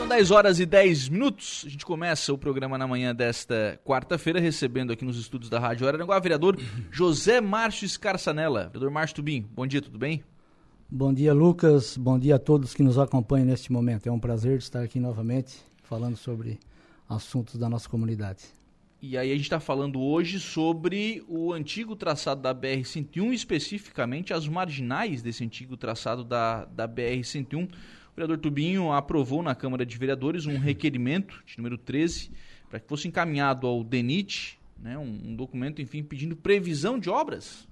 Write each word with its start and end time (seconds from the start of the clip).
São 0.00 0.08
10 0.08 0.30
horas 0.30 0.58
e 0.58 0.64
10 0.64 1.10
minutos. 1.10 1.62
A 1.66 1.68
gente 1.68 1.84
começa 1.84 2.32
o 2.32 2.38
programa 2.38 2.78
na 2.78 2.86
manhã 2.86 3.14
desta 3.14 3.78
quarta-feira, 3.84 4.40
recebendo 4.40 4.94
aqui 4.94 5.04
nos 5.04 5.18
estúdios 5.18 5.50
da 5.50 5.58
Rádio 5.58 5.86
Araranguá 5.86 6.16
o 6.16 6.22
vereador 6.22 6.58
José 6.90 7.38
Márcio 7.38 7.84
Escarçanella. 7.84 8.68
Vereador 8.68 8.90
Márcio 8.90 9.16
Tubim, 9.16 9.46
bom 9.52 9.66
dia, 9.66 9.82
tudo 9.82 9.98
bem? 9.98 10.24
Bom 10.90 11.12
dia, 11.12 11.34
Lucas. 11.34 11.98
Bom 11.98 12.18
dia 12.18 12.36
a 12.36 12.38
todos 12.38 12.72
que 12.72 12.82
nos 12.82 12.98
acompanham 12.98 13.44
neste 13.44 13.70
momento. 13.70 14.08
É 14.08 14.10
um 14.10 14.18
prazer 14.18 14.56
estar 14.56 14.82
aqui 14.82 14.98
novamente 14.98 15.58
falando 15.82 16.16
sobre 16.16 16.58
assuntos 17.06 17.58
da 17.58 17.68
nossa 17.68 17.86
comunidade. 17.86 18.44
E 19.02 19.18
aí 19.18 19.30
a 19.30 19.34
gente 19.34 19.44
está 19.44 19.60
falando 19.60 20.00
hoje 20.00 20.40
sobre 20.40 21.22
o 21.28 21.52
antigo 21.52 21.94
traçado 21.94 22.40
da 22.40 22.54
BR-101, 22.54 23.34
especificamente 23.34 24.32
as 24.32 24.48
marginais 24.48 25.20
desse 25.20 25.44
antigo 25.44 25.76
traçado 25.76 26.24
da, 26.24 26.64
da 26.64 26.88
BR-101. 26.88 27.68
O 28.12 28.16
vereador 28.16 28.38
Tubinho 28.38 28.92
aprovou 28.92 29.42
na 29.42 29.54
Câmara 29.54 29.86
de 29.86 29.96
Vereadores 29.96 30.46
um 30.46 30.58
requerimento, 30.58 31.42
de 31.46 31.56
número 31.56 31.78
13, 31.78 32.30
para 32.68 32.80
que 32.80 32.88
fosse 32.88 33.08
encaminhado 33.08 33.66
ao 33.66 33.82
DENIT, 33.82 34.58
né, 34.78 34.98
um, 34.98 35.30
um, 35.30 35.36
documento, 35.36 35.82
enfim, 35.82 36.02
pedindo 36.02 36.36
previsão 36.36 36.98
de 36.98 37.10
obras. 37.10 37.68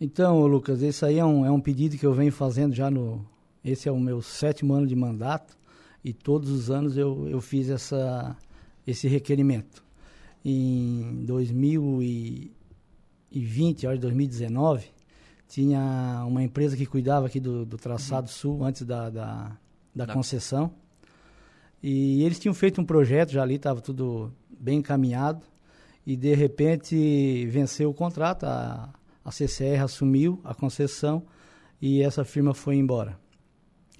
Então, 0.00 0.46
Lucas, 0.46 0.82
esse 0.82 1.04
aí 1.04 1.18
é 1.18 1.24
um, 1.24 1.46
é 1.46 1.50
um 1.50 1.60
pedido 1.60 1.96
que 1.96 2.06
eu 2.06 2.12
venho 2.12 2.32
fazendo 2.32 2.74
já 2.74 2.90
no... 2.90 3.24
Esse 3.64 3.88
é 3.88 3.92
o 3.92 4.00
meu 4.00 4.20
sétimo 4.20 4.74
ano 4.74 4.88
de 4.88 4.96
mandato 4.96 5.56
e 6.04 6.12
todos 6.12 6.50
os 6.50 6.68
anos 6.70 6.96
eu, 6.96 7.28
eu 7.28 7.40
fiz 7.40 7.70
essa, 7.70 8.36
esse 8.84 9.06
requerimento. 9.06 9.84
Em 10.44 11.24
2020, 11.24 13.86
acho 13.86 14.00
2019, 14.00 14.88
tinha 15.46 16.24
uma 16.26 16.42
empresa 16.42 16.76
que 16.76 16.86
cuidava 16.86 17.26
aqui 17.26 17.38
do, 17.38 17.64
do 17.64 17.76
traçado 17.76 18.26
uhum. 18.26 18.32
sul, 18.32 18.64
antes 18.64 18.82
da, 18.82 19.08
da, 19.08 19.56
da, 19.94 20.06
da, 20.06 20.12
concessão. 20.12 20.72
E 21.82 22.22
eles 22.24 22.38
tinham 22.38 22.54
feito 22.54 22.80
um 22.80 22.84
projeto 22.84 23.30
já 23.30 23.42
ali, 23.42 23.56
estava 23.56 23.80
tudo 23.80 24.32
bem 24.58 24.78
encaminhado. 24.78 25.44
E 26.06 26.16
de 26.16 26.34
repente 26.34 27.46
venceu 27.46 27.90
o 27.90 27.94
contrato, 27.94 28.44
a, 28.44 28.92
a 29.24 29.30
CCR 29.30 29.82
assumiu 29.82 30.40
a 30.44 30.54
concessão 30.54 31.24
e 31.80 32.02
essa 32.02 32.24
firma 32.24 32.54
foi 32.54 32.76
embora. 32.76 33.18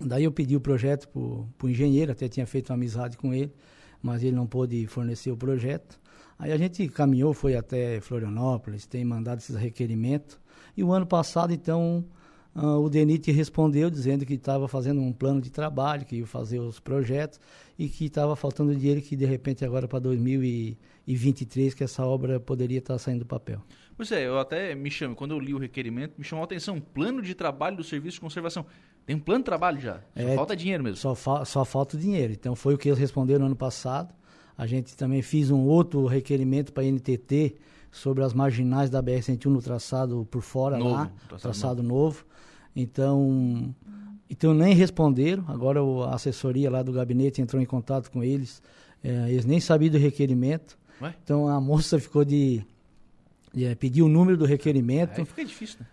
Daí 0.01 0.25
eu 0.25 0.33
pedi 0.33 0.57
o 0.57 0.61
projeto 0.61 1.09
para 1.09 1.67
o 1.67 1.71
engenheiro, 1.71 2.13
até 2.13 2.29
tinha 2.29 2.47
feito 2.47 2.71
uma 2.71 2.75
amizade 2.75 3.17
com 3.17 3.33
ele, 3.33 3.53
mas 4.03 4.23
ele 4.23 4.35
não 4.35 4.47
pôde 4.47 4.87
fornecer 4.87 5.31
o 5.31 5.37
projeto. 5.37 6.01
Aí 6.39 6.51
a 6.51 6.57
gente 6.57 6.89
caminhou, 6.89 7.33
foi 7.33 7.55
até 7.55 8.01
Florianópolis, 8.01 8.85
tem 8.85 9.05
mandado 9.05 9.39
esses 9.39 9.55
requerimentos. 9.55 10.41
E 10.77 10.83
o 10.83 10.93
ano 10.93 11.07
passado, 11.07 11.53
então, 11.53 12.05
uh, 12.55 12.79
o 12.79 12.89
DENIT 12.89 13.31
respondeu 13.33 13.91
dizendo 13.91 14.25
que 14.25 14.35
estava 14.35 14.69
fazendo 14.69 15.01
um 15.01 15.13
plano 15.13 15.41
de 15.41 15.51
trabalho, 15.51 16.05
que 16.05 16.17
ia 16.17 16.27
fazer 16.27 16.59
os 16.59 16.79
projetos 16.81 17.41
e 17.79 17.89
que 17.89 18.07
estava 18.07 18.37
faltando 18.37 18.75
dinheiro 18.75 19.01
que 19.01 19.17
de 19.17 19.25
repente 19.25 19.65
agora 19.65 19.89
para 19.89 19.99
2023 19.99 21.75
que 21.75 21.85
essa 21.85 22.05
obra 22.05 22.39
poderia 22.39 22.79
estar 22.79 22.95
tá 22.95 22.99
saindo 22.99 23.21
do 23.21 23.27
papel. 23.27 23.61
Pois 23.97 24.11
é, 24.11 24.27
eu 24.27 24.39
até 24.39 24.75
me 24.75 24.91
chamo, 24.91 25.15
quando 25.15 25.33
eu 25.33 25.39
li 25.39 25.55
o 25.55 25.59
requerimento, 25.59 26.15
me 26.17 26.25
chamou 26.25 26.43
a 26.43 26.45
atenção, 26.45 26.81
plano 26.81 27.21
de 27.23 27.35
trabalho 27.35 27.77
do 27.77 27.85
Serviço 27.85 28.15
de 28.15 28.21
Conservação. 28.21 28.65
Tem 29.05 29.17
um 29.17 29.21
plano 29.21 29.41
de 29.41 29.47
trabalho 29.47 29.81
já, 29.81 30.01
só 30.17 30.29
é, 30.29 30.35
falta 30.35 30.57
dinheiro 30.57 30.83
mesmo. 30.83 30.97
Só, 30.97 31.15
fa 31.15 31.45
só 31.45 31.65
falta 31.65 31.97
dinheiro, 31.97 32.33
então 32.33 32.55
foi 32.55 32.75
o 32.75 32.79
que 32.79 32.89
eles 32.89 32.99
responderam 32.99 33.41
no 33.41 33.47
ano 33.47 33.57
passado. 33.57 34.15
A 34.57 34.67
gente 34.67 34.97
também 34.97 35.23
fez 35.23 35.51
um 35.51 35.61
outro 35.61 36.07
requerimento 36.07 36.73
para 36.73 36.83
a 36.85 36.87
NTT 36.87 37.57
sobre 37.93 38.25
as 38.25 38.33
marginais 38.33 38.89
da 38.89 39.03
BR-101 39.03 39.47
no 39.47 39.61
traçado 39.61 40.27
por 40.31 40.41
fora 40.41 40.79
novo, 40.79 40.91
lá, 40.91 41.13
traçado, 41.29 41.43
traçado 41.43 41.83
novo. 41.83 41.95
novo. 41.95 42.25
Então, 42.75 43.75
então 44.29 44.55
nem 44.55 44.75
responderam. 44.75 45.45
Agora 45.47 45.81
a 46.09 46.15
assessoria 46.15 46.71
lá 46.71 46.83
do 46.83 46.91
gabinete 46.91 47.43
entrou 47.43 47.63
em 47.63 47.67
contato 47.67 48.11
com 48.11 48.25
eles. 48.25 48.63
É, 49.05 49.31
eles 49.31 49.45
nem 49.45 49.61
sabiam 49.61 49.93
do 49.93 49.99
requerimento. 49.99 50.79
Ué? 51.03 51.15
Então 51.23 51.47
a 51.47 51.61
moça 51.61 51.99
ficou 51.99 52.25
de, 52.25 52.65
de 53.53 53.67
é, 53.67 53.75
pedir 53.75 54.03
o 54.03 54.09
número 54.09 54.39
do 54.39 54.47
requerimento. 54.47 55.21
Aí 55.21 55.27
fica 55.27 55.45
difícil, 55.45 55.77
né? 55.81 55.87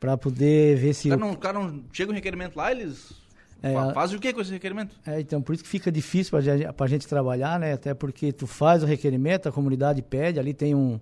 Para 0.00 0.16
poder 0.16 0.78
ver 0.78 0.94
se. 0.94 1.08
O 1.08 1.10
cara, 1.10 1.20
não, 1.20 1.32
o 1.32 1.36
cara 1.36 1.58
não 1.60 1.84
chega 1.92 2.10
um 2.10 2.14
requerimento 2.14 2.56
lá, 2.56 2.72
eles 2.72 3.22
é, 3.62 3.74
faz 3.94 4.12
o 4.12 4.18
que 4.18 4.32
com 4.32 4.40
esse 4.40 4.50
requerimento? 4.50 4.96
É, 5.06 5.20
então, 5.20 5.40
por 5.40 5.54
isso 5.54 5.62
que 5.62 5.68
fica 5.68 5.92
difícil 5.92 6.36
para 6.76 6.84
a 6.84 6.88
gente 6.88 7.06
trabalhar, 7.06 7.60
né? 7.60 7.74
Até 7.74 7.94
porque 7.94 8.32
tu 8.32 8.44
faz 8.44 8.82
o 8.82 8.86
requerimento, 8.86 9.48
a 9.48 9.52
comunidade 9.52 10.02
pede, 10.02 10.40
ali 10.40 10.52
tem 10.52 10.74
um, 10.74 10.98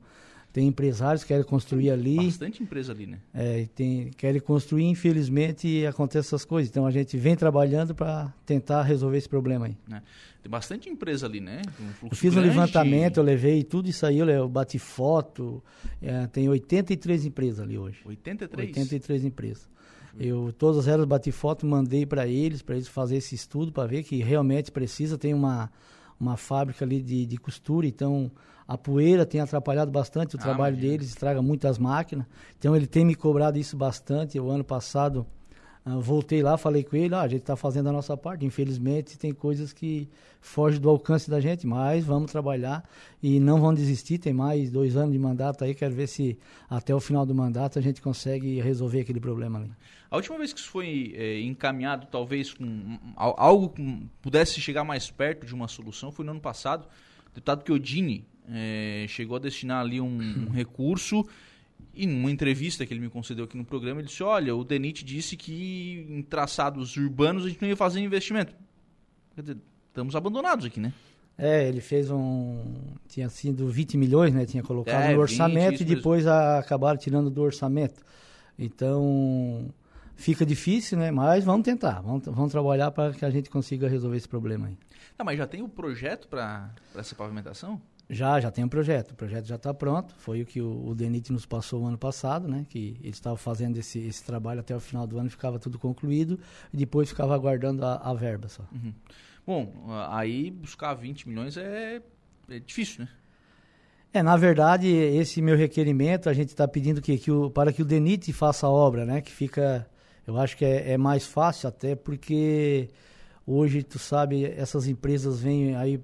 tem 0.52 0.66
empresários 0.66 1.22
que 1.22 1.28
querem 1.28 1.44
construir 1.44 1.90
ali. 1.90 2.16
Bastante 2.16 2.62
empresa 2.62 2.92
ali, 2.92 3.06
né? 3.06 3.18
É, 3.32 3.68
tem, 3.74 4.10
querem 4.16 4.40
construir, 4.40 4.84
infelizmente, 4.84 5.86
acontece 5.86 6.28
essas 6.28 6.44
coisas. 6.44 6.68
Então 6.70 6.86
a 6.86 6.90
gente 6.90 7.16
vem 7.16 7.36
trabalhando 7.36 7.94
para 7.94 8.32
tentar 8.44 8.82
resolver 8.82 9.18
esse 9.18 9.28
problema 9.28 9.66
aí. 9.66 9.76
É. 9.92 10.02
Tem 10.42 10.50
bastante 10.50 10.88
empresa 10.88 11.26
ali, 11.26 11.40
né? 11.40 11.60
Um 12.02 12.08
eu 12.08 12.16
fiz 12.16 12.34
um 12.36 12.40
levantamento, 12.40 13.18
eu 13.18 13.22
levei 13.22 13.62
tudo 13.62 13.88
isso 13.88 14.06
aí, 14.06 14.18
eu, 14.18 14.28
eu 14.28 14.48
bati 14.48 14.78
foto. 14.78 15.62
É, 16.02 16.26
tem 16.26 16.48
83 16.48 17.26
empresas 17.26 17.60
ali 17.60 17.78
hoje. 17.78 18.00
83? 18.04 18.68
83 18.70 19.24
empresas. 19.24 19.68
Eu 20.18 20.52
todas 20.52 20.88
elas 20.88 21.06
bati 21.06 21.30
foto, 21.30 21.64
mandei 21.64 22.04
para 22.04 22.26
eles, 22.26 22.62
para 22.62 22.74
eles 22.74 22.88
fazer 22.88 23.16
esse 23.16 23.34
estudo 23.34 23.70
para 23.70 23.86
ver 23.86 24.02
que 24.02 24.16
realmente 24.22 24.72
precisa. 24.72 25.16
Tem 25.16 25.32
uma 25.32 25.70
uma 26.18 26.36
fábrica 26.36 26.84
ali 26.84 27.00
de, 27.00 27.24
de 27.24 27.36
costura, 27.38 27.86
então 27.86 28.30
a 28.70 28.78
poeira 28.78 29.26
tem 29.26 29.40
atrapalhado 29.40 29.90
bastante 29.90 30.36
o 30.36 30.38
ah, 30.38 30.42
trabalho 30.42 30.74
imagina. 30.74 30.92
deles, 30.92 31.08
estraga 31.08 31.42
muitas 31.42 31.76
máquinas. 31.76 32.24
Então 32.56 32.76
ele 32.76 32.86
tem 32.86 33.04
me 33.04 33.16
cobrado 33.16 33.58
isso 33.58 33.76
bastante. 33.76 34.38
O 34.38 34.48
ano 34.48 34.62
passado 34.62 35.26
voltei 35.84 36.42
lá, 36.42 36.56
falei 36.56 36.84
com 36.84 36.96
ele, 36.96 37.14
ah, 37.14 37.22
a 37.22 37.28
gente 37.28 37.40
está 37.40 37.56
fazendo 37.56 37.88
a 37.88 37.92
nossa 37.92 38.16
parte. 38.16 38.44
Infelizmente 38.44 39.18
tem 39.18 39.32
coisas 39.32 39.72
que 39.72 40.08
fogem 40.40 40.80
do 40.80 40.88
alcance 40.88 41.30
da 41.30 41.40
gente, 41.40 41.66
mas 41.66 42.04
vamos 42.04 42.30
trabalhar 42.30 42.88
e 43.22 43.40
não 43.40 43.60
vamos 43.60 43.80
desistir. 43.80 44.18
Tem 44.18 44.32
mais 44.32 44.70
dois 44.70 44.96
anos 44.96 45.12
de 45.12 45.18
mandato 45.18 45.64
aí, 45.64 45.74
quero 45.74 45.94
ver 45.94 46.06
se 46.06 46.38
até 46.68 46.94
o 46.94 47.00
final 47.00 47.24
do 47.24 47.34
mandato 47.34 47.78
a 47.78 47.82
gente 47.82 48.00
consegue 48.02 48.60
resolver 48.60 49.00
aquele 49.00 49.20
problema 49.20 49.58
ali. 49.58 49.70
A 50.10 50.16
última 50.16 50.36
vez 50.38 50.52
que 50.52 50.60
isso 50.60 50.68
foi 50.68 51.14
é, 51.16 51.40
encaminhado, 51.40 52.06
talvez 52.10 52.52
com 52.52 52.98
algo 53.16 53.70
que 53.70 54.06
pudesse 54.20 54.60
chegar 54.60 54.84
mais 54.84 55.10
perto 55.10 55.46
de 55.46 55.54
uma 55.54 55.68
solução, 55.68 56.10
foi 56.10 56.24
no 56.24 56.32
ano 56.32 56.40
passado. 56.40 56.86
O 57.30 57.34
deputado 57.34 57.64
Chiodini 57.64 58.24
é, 58.48 59.06
chegou 59.08 59.36
a 59.36 59.38
destinar 59.38 59.80
ali 59.80 60.00
um, 60.00 60.46
um 60.48 60.50
recurso 60.52 61.24
e 61.94 62.06
numa 62.06 62.30
entrevista 62.30 62.86
que 62.86 62.92
ele 62.92 63.00
me 63.00 63.10
concedeu 63.10 63.44
aqui 63.44 63.56
no 63.56 63.64
programa, 63.64 64.00
ele 64.00 64.08
disse: 64.08 64.22
Olha, 64.22 64.54
o 64.54 64.64
DENIT 64.64 65.04
disse 65.04 65.36
que 65.36 66.06
em 66.08 66.22
traçados 66.22 66.96
urbanos 66.96 67.44
a 67.44 67.48
gente 67.48 67.60
não 67.60 67.68
ia 67.68 67.76
fazer 67.76 68.00
investimento. 68.00 68.54
Quer 69.34 69.40
dizer, 69.42 69.56
estamos 69.88 70.14
abandonados 70.14 70.64
aqui, 70.64 70.80
né? 70.80 70.92
É, 71.36 71.66
ele 71.66 71.80
fez 71.80 72.10
um. 72.10 72.62
Tinha 73.08 73.28
sido 73.28 73.68
20 73.68 73.96
milhões, 73.96 74.34
né? 74.34 74.44
Tinha 74.44 74.62
colocado 74.62 75.02
é, 75.02 75.14
no 75.14 75.20
orçamento 75.20 75.78
20, 75.78 75.80
e 75.80 75.84
depois 75.84 76.26
a, 76.26 76.58
acabaram 76.58 76.98
tirando 76.98 77.30
do 77.30 77.42
orçamento. 77.42 78.04
Então, 78.58 79.72
fica 80.14 80.44
difícil, 80.44 80.98
né? 80.98 81.10
Mas 81.10 81.44
vamos 81.44 81.64
tentar, 81.64 82.02
vamos, 82.02 82.26
vamos 82.26 82.52
trabalhar 82.52 82.90
para 82.90 83.14
que 83.14 83.24
a 83.24 83.30
gente 83.30 83.48
consiga 83.48 83.88
resolver 83.88 84.18
esse 84.18 84.28
problema 84.28 84.68
aí. 84.68 84.76
Não, 85.18 85.24
mas 85.24 85.38
já 85.38 85.46
tem 85.46 85.62
o 85.62 85.68
projeto 85.68 86.28
para 86.28 86.70
essa 86.94 87.14
pavimentação? 87.14 87.80
Já, 88.10 88.40
já 88.40 88.50
tem 88.50 88.64
um 88.64 88.68
projeto. 88.68 89.12
O 89.12 89.14
projeto 89.14 89.46
já 89.46 89.54
está 89.54 89.72
pronto. 89.72 90.14
Foi 90.18 90.42
o 90.42 90.46
que 90.46 90.60
o, 90.60 90.88
o 90.88 90.94
DENIT 90.96 91.32
nos 91.32 91.46
passou 91.46 91.82
o 91.82 91.86
ano 91.86 91.96
passado, 91.96 92.48
né? 92.48 92.66
Que 92.68 92.96
eles 93.00 93.16
estavam 93.16 93.36
fazendo 93.36 93.76
esse, 93.78 94.00
esse 94.00 94.24
trabalho 94.24 94.60
até 94.60 94.74
o 94.74 94.80
final 94.80 95.06
do 95.06 95.16
ano, 95.16 95.30
ficava 95.30 95.60
tudo 95.60 95.78
concluído 95.78 96.38
e 96.72 96.76
depois 96.76 97.08
ficava 97.08 97.34
aguardando 97.34 97.84
a, 97.84 97.94
a 97.96 98.12
verba 98.12 98.48
só. 98.48 98.64
Uhum. 98.72 98.92
Bom, 99.46 99.72
aí 100.08 100.50
buscar 100.50 100.92
20 100.94 101.28
milhões 101.28 101.56
é, 101.56 102.02
é 102.48 102.58
difícil, 102.58 103.04
né? 103.04 103.10
É, 104.12 104.24
na 104.24 104.36
verdade, 104.36 104.88
esse 104.88 105.40
meu 105.40 105.56
requerimento, 105.56 106.28
a 106.28 106.32
gente 106.32 106.48
está 106.48 106.66
pedindo 106.66 107.00
que, 107.00 107.16
que 107.16 107.30
o, 107.30 107.48
para 107.48 107.72
que 107.72 107.80
o 107.80 107.84
DENIT 107.84 108.32
faça 108.32 108.66
a 108.66 108.70
obra, 108.70 109.06
né? 109.06 109.20
Que 109.20 109.30
fica, 109.30 109.88
eu 110.26 110.36
acho 110.36 110.56
que 110.56 110.64
é, 110.64 110.92
é 110.92 110.98
mais 110.98 111.24
fácil 111.24 111.68
até 111.68 111.94
porque 111.94 112.90
hoje, 113.46 113.84
tu 113.84 114.00
sabe, 114.00 114.44
essas 114.44 114.88
empresas 114.88 115.40
vêm 115.40 115.76
aí 115.76 116.02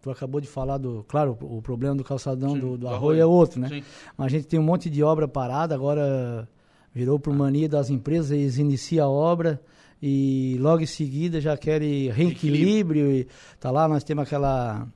tu 0.00 0.10
acabou 0.10 0.40
de 0.40 0.46
falar 0.46 0.78
do. 0.78 1.04
Claro, 1.08 1.36
o, 1.40 1.60
problema 1.60 1.94
do 1.94 2.04
calçadão 2.04 2.54
Sim, 2.54 2.60
do, 2.60 2.78
do, 2.78 2.88
arroio, 2.88 3.20
é 3.20 3.26
outro, 3.26 3.60
né? 3.60 3.68
Sim. 3.68 3.82
Mas 4.16 4.26
a 4.26 4.28
gente 4.30 4.46
tem 4.46 4.58
um 4.58 4.62
monte 4.62 4.88
de 4.88 5.02
obra 5.02 5.26
parada, 5.26 5.74
agora 5.74 6.48
virou 6.94 7.18
por 7.18 7.34
mania 7.34 7.68
das 7.68 7.90
empresas, 7.90 8.30
eles 8.30 8.58
iniciam 8.58 9.06
a 9.06 9.10
obra 9.10 9.60
e 10.02 10.56
logo 10.60 10.82
em 10.82 10.86
seguida 10.86 11.40
já 11.40 11.56
querem 11.56 12.10
reequilíbrio. 12.10 13.10
E 13.10 13.26
tá 13.58 13.70
lá, 13.70 13.88
nós 13.88 14.04
temos 14.04 14.24
aquela. 14.24 14.86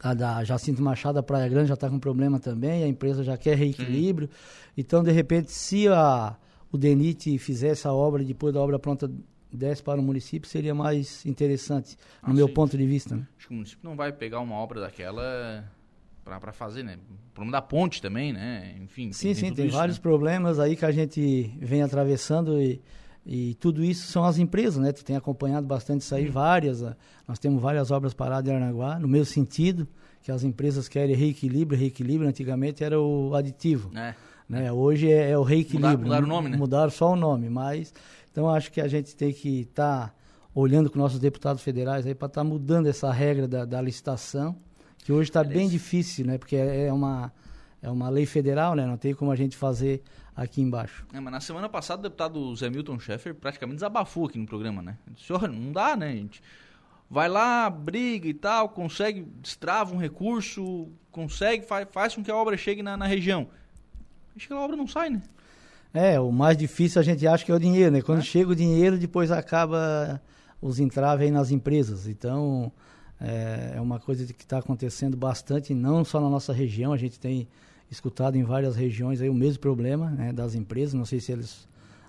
A 0.00 0.14
da 0.14 0.44
Jacinto 0.44 0.80
Machado, 0.80 1.18
a 1.18 1.22
Praia 1.24 1.48
Grande 1.48 1.66
já 1.66 1.74
está 1.74 1.90
com 1.90 1.98
problema 1.98 2.38
também, 2.38 2.84
a 2.84 2.88
empresa 2.88 3.24
já 3.24 3.36
quer 3.36 3.56
reequilíbrio. 3.56 4.28
Sim. 4.28 4.72
Então, 4.76 5.02
de 5.02 5.10
repente, 5.10 5.50
se 5.50 5.88
a, 5.88 6.36
o 6.70 6.78
DENIT 6.78 7.36
fizesse 7.38 7.88
a 7.88 7.92
obra 7.92 8.22
depois 8.22 8.54
da 8.54 8.60
obra 8.60 8.78
pronta 8.78 9.10
desse 9.52 9.82
para 9.82 10.00
o 10.00 10.02
município 10.02 10.48
seria 10.48 10.74
mais 10.74 11.24
interessante, 11.24 11.96
no 12.22 12.30
ah, 12.30 12.34
meu 12.34 12.48
sim. 12.48 12.54
ponto 12.54 12.76
de 12.76 12.86
vista. 12.86 13.16
Né? 13.16 13.26
Acho 13.36 13.48
que 13.48 13.52
o 13.52 13.56
município 13.56 13.88
não 13.88 13.96
vai 13.96 14.12
pegar 14.12 14.40
uma 14.40 14.56
obra 14.56 14.80
daquela 14.80 15.64
para 16.24 16.52
fazer, 16.52 16.82
né? 16.82 16.98
O 17.30 17.32
problema 17.32 17.52
da 17.52 17.62
ponte 17.62 18.02
também, 18.02 18.32
né? 18.34 18.76
Enfim. 18.82 19.12
Sim, 19.12 19.28
tem, 19.28 19.34
sim, 19.34 19.54
tem 19.54 19.68
vários 19.68 19.96
né? 19.96 20.02
problemas 20.02 20.58
aí 20.58 20.76
que 20.76 20.84
a 20.84 20.90
gente 20.90 21.50
vem 21.58 21.82
atravessando 21.82 22.60
e, 22.60 22.82
E 23.24 23.54
tudo 23.54 23.84
isso 23.84 24.10
são 24.10 24.24
as 24.24 24.38
empresas, 24.38 24.76
né? 24.82 24.92
Tu 24.92 25.04
tem 25.04 25.16
acompanhado 25.16 25.66
bastante 25.66 26.02
isso 26.02 26.14
aí, 26.14 26.26
uhum. 26.26 26.32
várias. 26.32 26.82
Ah, 26.82 26.96
nós 27.26 27.38
temos 27.38 27.62
várias 27.62 27.90
obras 27.90 28.12
paradas 28.12 28.50
em 28.50 28.54
Aranaguá, 28.54 28.98
no 28.98 29.08
mesmo 29.08 29.26
sentido, 29.26 29.88
que 30.22 30.30
as 30.30 30.44
empresas 30.44 30.88
querem 30.88 31.14
reequilíbrio, 31.14 31.78
reequilíbrio, 31.78 32.28
antigamente 32.28 32.82
era 32.82 33.00
o 33.00 33.34
aditivo. 33.34 33.90
É. 33.96 34.14
Né? 34.48 34.72
Hoje 34.72 35.10
é, 35.10 35.30
é 35.30 35.38
o 35.38 35.42
reequilíbrio. 35.42 35.98
Mudaram, 35.98 36.22
mudaram 36.22 36.24
o 36.24 36.28
nome, 36.28 36.48
né? 36.48 36.56
Mudaram 36.56 36.90
só 36.90 37.12
o 37.12 37.16
nome, 37.16 37.50
mas... 37.50 37.92
Então, 38.38 38.48
acho 38.48 38.70
que 38.70 38.80
a 38.80 38.86
gente 38.86 39.16
tem 39.16 39.32
que 39.32 39.62
estar 39.62 40.10
tá 40.10 40.14
olhando 40.54 40.88
com 40.88 40.96
nossos 40.96 41.18
deputados 41.18 41.60
federais 41.60 42.06
aí 42.06 42.14
para 42.14 42.26
estar 42.26 42.42
tá 42.42 42.44
mudando 42.44 42.86
essa 42.86 43.10
regra 43.10 43.48
da, 43.48 43.64
da 43.64 43.82
licitação, 43.82 44.56
que 44.98 45.12
hoje 45.12 45.28
está 45.28 45.42
bem 45.42 45.68
difícil, 45.68 46.24
né? 46.24 46.38
Porque 46.38 46.54
é, 46.54 46.86
é 46.86 46.92
uma, 46.92 47.32
é 47.82 47.90
uma 47.90 48.08
lei 48.08 48.26
federal, 48.26 48.76
né? 48.76 48.86
Não 48.86 48.96
tem 48.96 49.12
como 49.12 49.32
a 49.32 49.34
gente 49.34 49.56
fazer 49.56 50.04
aqui 50.36 50.62
embaixo. 50.62 51.04
É, 51.12 51.18
mas 51.18 51.32
na 51.32 51.40
semana 51.40 51.68
passada 51.68 51.98
o 51.98 52.02
deputado 52.04 52.54
Zé 52.54 52.70
Milton 52.70 53.00
Schaeffer 53.00 53.34
praticamente 53.34 53.78
desabafou 53.78 54.26
aqui 54.26 54.38
no 54.38 54.46
programa, 54.46 54.82
né? 54.82 54.96
Senhor, 55.16 55.48
não 55.48 55.72
dá, 55.72 55.96
né, 55.96 56.12
gente? 56.12 56.40
Vai 57.10 57.28
lá, 57.28 57.68
briga 57.68 58.28
e 58.28 58.34
tal, 58.34 58.68
consegue, 58.68 59.26
destrava 59.42 59.92
um 59.92 59.98
recurso, 59.98 60.86
consegue, 61.10 61.66
faz, 61.66 61.88
faz 61.90 62.14
com 62.14 62.22
que 62.22 62.30
a 62.30 62.36
obra 62.36 62.56
chegue 62.56 62.84
na, 62.84 62.96
na 62.96 63.06
região. 63.08 63.48
Acho 64.36 64.46
que 64.46 64.52
a 64.54 64.60
obra 64.60 64.76
não 64.76 64.86
sai, 64.86 65.10
né? 65.10 65.22
É, 65.92 66.20
o 66.20 66.30
mais 66.30 66.56
difícil 66.56 67.00
a 67.00 67.04
gente 67.04 67.26
acha 67.26 67.44
que 67.44 67.50
é 67.50 67.54
o 67.54 67.58
dinheiro, 67.58 67.90
né? 67.92 68.02
Quando 68.02 68.20
é? 68.20 68.22
chega 68.22 68.50
o 68.50 68.56
dinheiro, 68.56 68.98
depois 68.98 69.30
acaba 69.30 70.20
os 70.60 70.78
entraves 70.78 71.26
aí 71.26 71.30
nas 71.30 71.50
empresas. 71.50 72.06
Então, 72.06 72.70
é, 73.20 73.74
é 73.76 73.80
uma 73.80 73.98
coisa 73.98 74.26
que 74.32 74.42
está 74.42 74.58
acontecendo 74.58 75.16
bastante, 75.16 75.74
não 75.74 76.04
só 76.04 76.20
na 76.20 76.28
nossa 76.28 76.52
região, 76.52 76.92
a 76.92 76.96
gente 76.96 77.18
tem 77.18 77.48
escutado 77.90 78.36
em 78.36 78.44
várias 78.44 78.76
regiões 78.76 79.20
aí 79.20 79.30
o 79.30 79.34
mesmo 79.34 79.60
problema 79.60 80.10
né, 80.10 80.32
das 80.32 80.54
empresas. 80.54 80.94
Não 80.94 81.04
sei 81.04 81.20
se 81.20 81.32
eles 81.32 81.66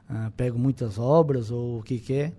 ah, 0.09 0.31
pegam 0.35 0.59
muitas 0.59 0.99
obras 0.99 1.51
ou 1.51 1.79
o 1.79 1.83
que 1.83 1.99
quer. 1.99 2.27
É. 2.27 2.33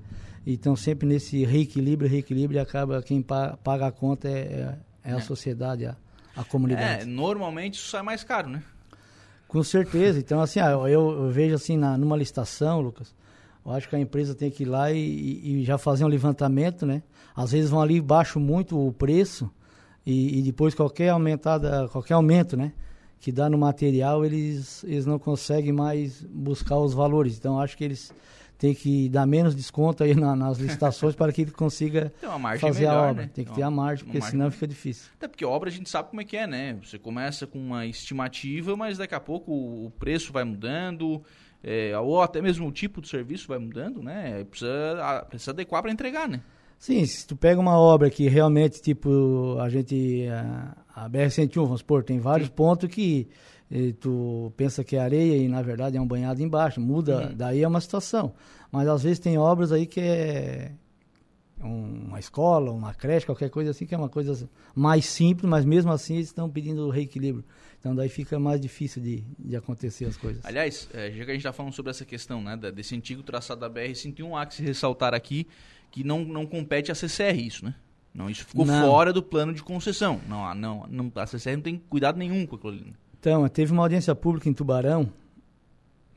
Então 0.46 0.74
sempre 0.74 1.06
nesse 1.06 1.44
reequilíbrio, 1.44 2.08
reequilíbrio, 2.08 2.60
acaba 2.60 3.02
quem 3.02 3.22
pa 3.22 3.56
paga 3.62 3.86
a 3.86 3.92
conta 3.92 4.28
é, 4.28 4.32
é, 4.32 4.78
é 5.10 5.12
a 5.12 5.18
é. 5.18 5.20
sociedade, 5.20 5.86
a, 5.86 5.96
a 6.36 6.44
comunidade. 6.44 7.02
É, 7.02 7.04
normalmente 7.04 7.74
isso 7.74 7.88
sai 7.88 8.02
mais 8.02 8.24
caro, 8.24 8.48
né? 8.48 8.62
Com 9.50 9.64
certeza. 9.64 10.18
Então, 10.20 10.40
assim, 10.40 10.60
ah, 10.60 10.70
eu, 10.70 10.88
eu 10.88 11.30
vejo 11.30 11.56
assim, 11.56 11.76
na, 11.76 11.98
numa 11.98 12.16
licitação, 12.16 12.80
Lucas, 12.80 13.12
eu 13.66 13.72
acho 13.72 13.88
que 13.88 13.96
a 13.96 13.98
empresa 13.98 14.32
tem 14.32 14.48
que 14.48 14.62
ir 14.62 14.66
lá 14.66 14.92
e, 14.92 15.60
e 15.60 15.64
já 15.64 15.76
fazer 15.76 16.04
um 16.04 16.08
levantamento, 16.08 16.86
né? 16.86 17.02
Às 17.34 17.50
vezes 17.50 17.68
vão 17.68 17.82
ali 17.82 18.00
baixo 18.00 18.38
muito 18.38 18.78
o 18.78 18.92
preço 18.92 19.50
e, 20.06 20.38
e 20.38 20.42
depois 20.42 20.72
qualquer 20.72 21.08
aumentada, 21.08 21.88
qualquer 21.88 22.14
aumento, 22.14 22.56
né? 22.56 22.72
que 23.20 23.30
dá 23.30 23.50
no 23.50 23.58
material, 23.58 24.24
eles, 24.24 24.82
eles 24.84 25.04
não 25.04 25.18
conseguem 25.18 25.72
mais 25.72 26.22
buscar 26.22 26.78
os 26.78 26.94
valores. 26.94 27.36
Então, 27.36 27.60
acho 27.60 27.76
que 27.76 27.84
eles 27.84 28.12
têm 28.60 28.74
que 28.74 29.08
dar 29.08 29.26
menos 29.26 29.56
desconto 29.56 30.04
aí 30.04 30.14
na, 30.14 30.36
nas 30.36 30.58
licitações 30.58 31.14
para 31.14 31.32
que 31.32 31.40
ele 31.40 31.50
consiga 31.50 32.12
fazer 32.60 32.80
melhor, 32.80 32.94
a 32.94 33.10
obra. 33.10 33.22
Né? 33.22 33.30
Tem 33.32 33.42
que 33.42 33.54
ter 33.54 33.62
a 33.62 33.70
margem, 33.70 34.04
porque 34.04 34.18
margem. 34.18 34.38
senão 34.38 34.50
fica 34.50 34.68
difícil. 34.68 35.10
Até 35.16 35.26
porque 35.26 35.44
obra 35.46 35.70
a 35.70 35.72
gente 35.72 35.88
sabe 35.88 36.10
como 36.10 36.20
é 36.20 36.24
que 36.24 36.36
é, 36.36 36.46
né? 36.46 36.76
Você 36.84 36.98
começa 36.98 37.46
com 37.46 37.58
uma 37.58 37.86
estimativa, 37.86 38.76
mas 38.76 38.98
daqui 38.98 39.14
a 39.14 39.20
pouco 39.20 39.50
o 39.50 39.90
preço 39.98 40.30
vai 40.30 40.44
mudando, 40.44 41.22
é, 41.64 41.98
ou 41.98 42.20
até 42.20 42.42
mesmo 42.42 42.68
o 42.68 42.72
tipo 42.72 43.00
de 43.00 43.08
serviço 43.08 43.48
vai 43.48 43.58
mudando, 43.58 44.02
né? 44.02 44.44
Precisa, 44.44 45.26
precisa 45.26 45.50
adequar 45.52 45.80
para 45.80 45.90
entregar, 45.90 46.28
né? 46.28 46.42
Sim, 46.78 47.04
se 47.06 47.26
tu 47.26 47.36
pega 47.36 47.58
uma 47.58 47.78
obra 47.78 48.10
que 48.10 48.28
realmente, 48.28 48.80
tipo, 48.82 49.58
a 49.58 49.70
gente. 49.70 50.26
A, 50.28 50.76
a 51.04 51.08
BR-101, 51.08 51.54
vamos 51.54 51.80
supor, 51.80 52.04
tem 52.04 52.18
vários 52.18 52.48
Sim. 52.48 52.54
pontos 52.54 52.90
que 52.90 53.26
e, 53.70 53.92
tu 53.92 54.52
pensa 54.56 54.82
que 54.82 54.96
é 54.96 55.00
areia 55.00 55.36
e 55.36 55.48
na 55.48 55.62
verdade 55.62 55.96
é 55.96 56.00
um 56.00 56.06
banhado 56.06 56.42
embaixo. 56.42 56.80
Muda, 56.80 57.28
uhum. 57.28 57.36
daí 57.36 57.62
é 57.62 57.68
uma 57.68 57.80
situação. 57.80 58.34
Mas 58.70 58.88
às 58.88 59.02
vezes 59.02 59.18
tem 59.18 59.38
obras 59.38 59.72
aí 59.72 59.86
que 59.86 60.00
é 60.00 60.72
uma 61.62 62.18
escola, 62.18 62.70
uma 62.72 62.94
creche, 62.94 63.26
qualquer 63.26 63.50
coisa 63.50 63.70
assim, 63.70 63.86
que 63.86 63.94
é 63.94 63.98
uma 63.98 64.08
coisa 64.08 64.48
mais 64.74 65.04
simples, 65.04 65.48
mas 65.48 65.64
mesmo 65.64 65.92
assim 65.92 66.14
eles 66.14 66.28
estão 66.28 66.48
pedindo 66.48 66.88
reequilíbrio. 66.88 67.44
Então 67.78 67.94
daí 67.94 68.08
fica 68.08 68.38
mais 68.38 68.60
difícil 68.60 69.02
de, 69.02 69.24
de 69.38 69.56
acontecer 69.56 70.06
as 70.06 70.16
coisas. 70.16 70.44
Aliás, 70.44 70.88
é, 70.92 71.10
já 71.10 71.24
que 71.24 71.30
a 71.30 71.34
gente 71.34 71.40
está 71.40 71.52
falando 71.52 71.72
sobre 71.72 71.90
essa 71.90 72.04
questão 72.04 72.42
né, 72.42 72.56
desse 72.56 72.94
antigo 72.94 73.22
traçado 73.22 73.60
da 73.60 73.70
BR-101, 73.70 74.40
há 74.40 74.46
que 74.46 74.54
se 74.54 74.62
ressaltar 74.62 75.14
aqui 75.14 75.46
que 75.90 76.04
não, 76.04 76.24
não 76.24 76.46
compete 76.46 76.90
à 76.90 76.94
CCR 76.94 77.38
isso, 77.38 77.64
né? 77.64 77.74
Não, 78.12 78.28
isso 78.28 78.44
ficou 78.44 78.66
não. 78.66 78.86
fora 78.86 79.12
do 79.12 79.22
plano 79.22 79.52
de 79.52 79.62
concessão. 79.62 80.20
Não, 80.28 80.54
não, 80.54 80.86
não, 80.88 81.12
a 81.14 81.26
CCR 81.26 81.56
não 81.56 81.62
tem 81.62 81.78
cuidado 81.88 82.18
nenhum 82.18 82.46
com 82.46 82.56
aquilo 82.56 82.72
ali. 82.72 82.94
Então, 83.20 83.46
teve 83.48 83.72
uma 83.72 83.82
audiência 83.82 84.14
pública 84.14 84.48
em 84.48 84.52
Tubarão, 84.52 85.08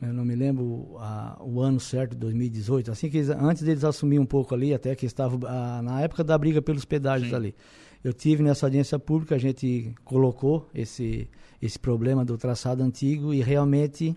eu 0.02 0.12
não 0.12 0.26
me 0.26 0.36
lembro 0.36 0.96
a, 1.00 1.38
o 1.42 1.62
ano 1.62 1.80
certo, 1.80 2.16
2018, 2.16 2.92
assim 2.92 3.10
que 3.10 3.18
eles, 3.18 3.30
antes 3.30 3.62
deles 3.62 3.84
assumir 3.84 4.20
um 4.20 4.26
pouco 4.26 4.56
ali, 4.56 4.74
até 4.74 4.96
que 4.96 5.06
estavam 5.06 5.40
na 5.82 6.02
época 6.02 6.24
da 6.24 6.38
briga 6.38 6.62
pelos 6.62 6.84
pedágios 6.84 7.30
Sim. 7.30 7.36
ali. 7.36 7.56
Eu 8.04 8.12
tive 8.12 8.42
nessa 8.42 8.66
audiência 8.66 8.98
pública, 8.98 9.36
a 9.36 9.38
gente 9.38 9.94
colocou 10.04 10.68
esse, 10.74 11.30
esse 11.62 11.78
problema 11.78 12.26
do 12.26 12.38
traçado 12.38 12.82
antigo 12.84 13.34
e 13.34 13.42
realmente 13.42 14.16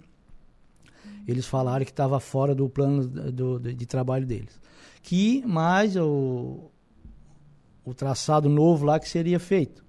eles 1.29 1.47
falaram 1.47 1.85
que 1.85 1.91
estava 1.91 2.19
fora 2.19 2.55
do 2.55 2.69
plano 2.69 3.07
do, 3.07 3.59
do, 3.59 3.75
de 3.75 3.87
trabalho 3.87 4.27
deles 4.27 4.61
que 5.07 5.47
mais 5.47 5.95
o, 5.95 6.69
o 7.85 7.95
traçado 7.95 8.49
novo 8.49 8.85
lá 8.85 8.99
que 8.99 9.09
seria 9.09 9.39
feito, 9.39 9.85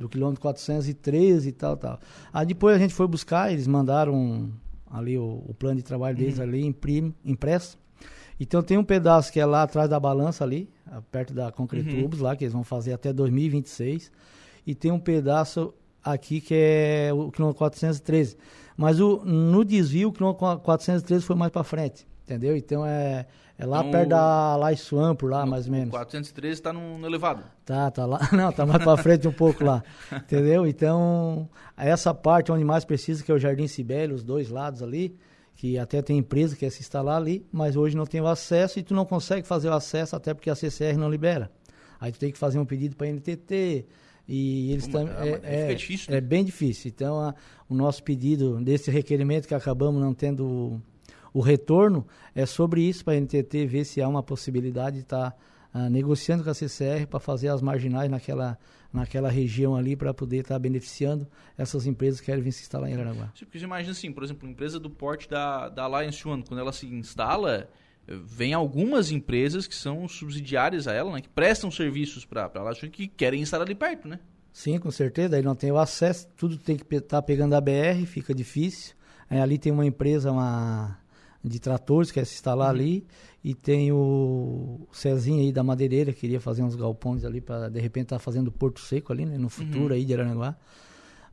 do 0.00 0.08
quilômetro 0.08 0.40
413 0.40 1.48
e 1.48 1.52
tal, 1.52 1.76
tal. 1.76 2.00
Aí 2.32 2.46
depois 2.46 2.74
a 2.74 2.78
gente 2.78 2.94
foi 2.94 3.06
buscar, 3.06 3.52
eles 3.52 3.66
mandaram 3.66 4.50
ali 4.90 5.18
o, 5.18 5.44
o 5.46 5.54
plano 5.54 5.76
de 5.76 5.82
trabalho 5.82 6.16
deles 6.16 6.38
uhum. 6.38 6.44
ali 6.44 6.64
imprime, 6.64 7.14
impresso. 7.22 7.78
Então 8.40 8.62
tem 8.62 8.78
um 8.78 8.84
pedaço 8.84 9.30
que 9.30 9.38
é 9.38 9.44
lá 9.44 9.62
atrás 9.62 9.90
da 9.90 10.00
balança 10.00 10.42
ali, 10.42 10.70
perto 11.12 11.34
da 11.34 11.52
Concretubos 11.52 12.20
uhum. 12.20 12.24
lá, 12.24 12.34
que 12.34 12.44
eles 12.44 12.54
vão 12.54 12.64
fazer 12.64 12.94
até 12.94 13.12
2026. 13.12 14.10
E 14.66 14.74
tem 14.74 14.90
um 14.90 14.98
pedaço 14.98 15.74
aqui 16.02 16.40
que 16.40 16.54
é 16.54 17.10
o 17.12 17.30
quilômetro 17.30 17.58
413. 17.58 18.38
Mas 18.78 18.98
o, 18.98 19.22
no 19.26 19.62
desvio, 19.62 20.08
o 20.08 20.12
quilômetro 20.12 20.58
413 20.60 21.22
foi 21.22 21.36
mais 21.36 21.52
para 21.52 21.62
frente, 21.62 22.06
entendeu? 22.24 22.56
Então 22.56 22.86
é, 22.86 23.26
é 23.60 23.66
lá 23.66 23.80
então, 23.80 23.90
perto 23.90 24.08
da 24.08 24.56
Laissuan, 24.56 25.14
por 25.14 25.30
lá, 25.30 25.44
mais 25.44 25.66
ou 25.66 25.72
menos. 25.72 25.90
413 25.90 26.52
está 26.54 26.72
no, 26.72 26.96
no, 26.96 27.06
elevado. 27.06 27.44
Tá, 27.62 27.90
tá 27.90 28.06
lá. 28.06 28.18
Não, 28.32 28.50
tá 28.50 28.64
mais 28.64 28.82
para 28.82 28.96
frente 29.02 29.28
um 29.28 29.32
pouco 29.32 29.62
lá. 29.62 29.84
Entendeu? 30.10 30.66
Então, 30.66 31.46
essa 31.76 32.14
parte 32.14 32.50
onde 32.50 32.64
mais 32.64 32.86
precisa, 32.86 33.22
que 33.22 33.30
é 33.30 33.34
o 33.34 33.38
Jardim 33.38 33.66
Sibélio, 33.66 34.16
os 34.16 34.24
dois 34.24 34.48
lados 34.48 34.82
ali, 34.82 35.14
que 35.54 35.78
até 35.78 36.00
tem 36.00 36.16
empresa 36.16 36.54
que 36.54 36.60
quer 36.60 36.70
se 36.70 36.80
instalar 36.80 37.18
ali, 37.18 37.46
mas 37.52 37.76
hoje 37.76 37.94
não 37.94 38.06
tem 38.06 38.22
o 38.22 38.26
acesso 38.26 38.78
e 38.78 38.82
tu 38.82 38.94
não 38.94 39.04
consegue 39.04 39.46
fazer 39.46 39.68
o 39.68 39.74
acesso 39.74 40.16
até 40.16 40.32
porque 40.32 40.48
a 40.48 40.54
CCR 40.54 40.96
não 40.96 41.10
libera. 41.10 41.50
Aí 42.00 42.10
tu 42.10 42.18
tem 42.18 42.32
que 42.32 42.38
fazer 42.38 42.58
um 42.58 42.64
pedido 42.64 42.96
para 42.96 43.08
a 43.08 43.10
NTT, 43.10 43.84
e 44.26 44.72
eles 44.72 44.86
também 44.86 45.12
é, 45.18 45.40
é, 45.42 45.72
é, 45.72 45.74
difícil, 45.74 46.12
né? 46.12 46.16
é, 46.16 46.20
bem 46.20 46.44
difícil. 46.44 46.88
Então, 46.88 47.20
a, 47.20 47.34
o 47.68 47.74
nosso 47.74 48.02
pedido 48.02 48.58
desse 48.64 48.90
requerimento 48.90 49.46
que 49.46 49.54
acabamos 49.54 50.00
não 50.00 50.14
tendo 50.14 50.80
o 51.32 51.40
retorno 51.40 52.06
é 52.34 52.44
sobre 52.46 52.82
isso 52.82 53.04
para 53.04 53.14
a 53.14 53.20
NTT 53.20 53.66
ver 53.66 53.84
se 53.84 54.00
há 54.00 54.08
uma 54.08 54.22
possibilidade 54.22 54.96
de 54.96 55.02
estar 55.02 55.30
tá, 55.30 55.36
uh, 55.74 55.90
negociando 55.90 56.42
com 56.42 56.50
a 56.50 56.54
CCR 56.54 57.06
para 57.08 57.20
fazer 57.20 57.48
as 57.48 57.62
marginais 57.62 58.10
naquela, 58.10 58.58
naquela 58.92 59.30
região 59.30 59.76
ali 59.76 59.96
para 59.96 60.12
poder 60.12 60.38
estar 60.38 60.54
tá 60.54 60.58
beneficiando 60.58 61.26
essas 61.56 61.86
empresas 61.86 62.20
que 62.20 62.26
querem 62.26 62.42
vir 62.42 62.52
se 62.52 62.62
instalar 62.62 62.90
em 62.90 62.94
Aranaguá. 62.94 63.32
Sim, 63.34 63.44
porque 63.44 63.58
você 63.58 63.64
imagina 63.64 63.92
assim, 63.92 64.12
por 64.12 64.24
exemplo, 64.24 64.46
uma 64.46 64.52
empresa 64.52 64.78
do 64.80 64.90
porte 64.90 65.28
da, 65.28 65.68
da 65.68 65.84
Alliance 65.84 66.26
One, 66.26 66.42
quando 66.46 66.60
ela 66.60 66.72
se 66.72 66.86
instala, 66.86 67.68
vem 68.06 68.52
algumas 68.52 69.10
empresas 69.10 69.66
que 69.66 69.74
são 69.74 70.08
subsidiárias 70.08 70.88
a 70.88 70.92
ela, 70.92 71.12
né, 71.12 71.20
que 71.20 71.28
prestam 71.28 71.70
serviços 71.70 72.24
para 72.24 72.44
a 72.44 72.58
Alliance 72.58 72.84
One 72.84 72.90
que 72.90 73.06
querem 73.06 73.40
instalar 73.40 73.66
ali 73.66 73.74
perto, 73.74 74.08
né? 74.08 74.18
Sim, 74.52 74.78
com 74.78 74.90
certeza. 74.90 75.36
Aí 75.36 75.42
não 75.42 75.54
tem 75.54 75.70
o 75.70 75.78
acesso, 75.78 76.28
tudo 76.36 76.58
tem 76.58 76.76
que 76.76 76.82
estar 76.82 77.08
tá 77.18 77.22
pegando 77.22 77.54
a 77.54 77.60
BR, 77.60 78.04
fica 78.06 78.34
difícil. 78.34 78.94
É, 79.28 79.40
ali 79.40 79.58
tem 79.58 79.70
uma 79.70 79.86
empresa, 79.86 80.32
uma 80.32 80.99
de 81.42 81.58
tratores, 81.58 82.10
quer 82.10 82.24
se 82.24 82.34
instalar 82.34 82.74
uhum. 82.74 82.80
ali. 82.80 83.06
E 83.42 83.54
tem 83.54 83.90
o 83.90 84.86
Cezinho 84.92 85.40
aí 85.40 85.50
da 85.50 85.62
Madeireira, 85.62 86.12
que 86.12 86.20
queria 86.20 86.40
fazer 86.40 86.62
uns 86.62 86.74
galpões 86.74 87.24
ali 87.24 87.40
para 87.40 87.68
de 87.70 87.80
repente 87.80 88.04
estar 88.04 88.16
tá 88.16 88.20
fazendo 88.20 88.52
Porto 88.52 88.80
Seco 88.80 89.12
ali, 89.12 89.24
né, 89.24 89.38
no 89.38 89.48
futuro 89.48 89.86
uhum. 89.86 89.92
aí 89.92 90.04
de 90.04 90.12
Aranaguá. 90.12 90.56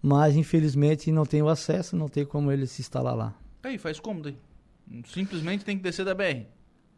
Mas 0.01 0.35
infelizmente 0.35 1.11
não 1.11 1.25
tem 1.25 1.41
o 1.41 1.49
acesso, 1.49 1.95
não 1.95 2.07
tem 2.07 2.25
como 2.25 2.51
ele 2.51 2.65
se 2.65 2.81
instalar 2.81 3.15
lá. 3.15 3.35
Aí, 3.63 3.77
faz 3.77 3.99
como 3.99 4.21
daí? 4.21 4.37
Simplesmente 5.05 5.65
tem 5.65 5.75
que 5.75 5.83
descer 5.83 6.05
da 6.05 6.13
BR. 6.13 6.45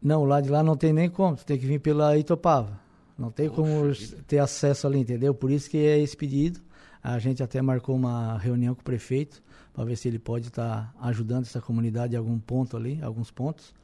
Não, 0.00 0.24
lá 0.24 0.40
de 0.40 0.48
lá 0.48 0.62
não 0.62 0.76
tem 0.76 0.92
nem 0.92 1.10
como, 1.10 1.36
tem 1.36 1.58
que 1.58 1.66
vir 1.66 1.80
pela 1.80 2.16
Itopava. 2.16 2.80
Não 3.18 3.30
tem 3.30 3.48
Poxa 3.50 3.60
como 3.60 3.92
vida. 3.92 4.24
ter 4.26 4.38
acesso 4.38 4.86
ali, 4.86 5.00
entendeu? 5.00 5.34
Por 5.34 5.50
isso 5.50 5.68
que 5.68 5.76
é 5.76 5.98
esse 5.98 6.16
pedido. 6.16 6.60
A 7.02 7.18
gente 7.18 7.42
até 7.42 7.62
marcou 7.62 7.96
uma 7.96 8.36
reunião 8.38 8.74
com 8.74 8.82
o 8.82 8.84
prefeito 8.84 9.42
para 9.72 9.84
ver 9.84 9.96
se 9.96 10.08
ele 10.08 10.18
pode 10.18 10.48
estar 10.48 10.92
tá 10.92 11.08
ajudando 11.08 11.44
essa 11.44 11.60
comunidade 11.60 12.14
em 12.14 12.18
algum 12.18 12.38
ponto 12.38 12.76
ali, 12.76 13.00
alguns 13.02 13.30
pontos, 13.30 13.74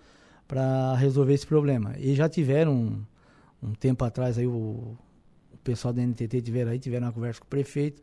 para 0.46 0.94
resolver 0.96 1.32
esse 1.34 1.46
problema. 1.46 1.94
E 1.98 2.14
já 2.14 2.28
tiveram 2.28 2.74
um, 2.74 3.04
um 3.62 3.72
tempo 3.72 4.04
atrás 4.04 4.38
aí 4.38 4.46
o, 4.46 4.50
o, 5.52 5.58
pessoal 5.64 5.94
da 5.94 6.02
NTT 6.02 6.42
tiveram 6.42 6.72
aí, 6.72 6.78
tiveram 6.78 7.06
uma 7.06 7.12
conversa 7.12 7.40
com 7.40 7.46
o 7.46 7.48
prefeito, 7.48 8.02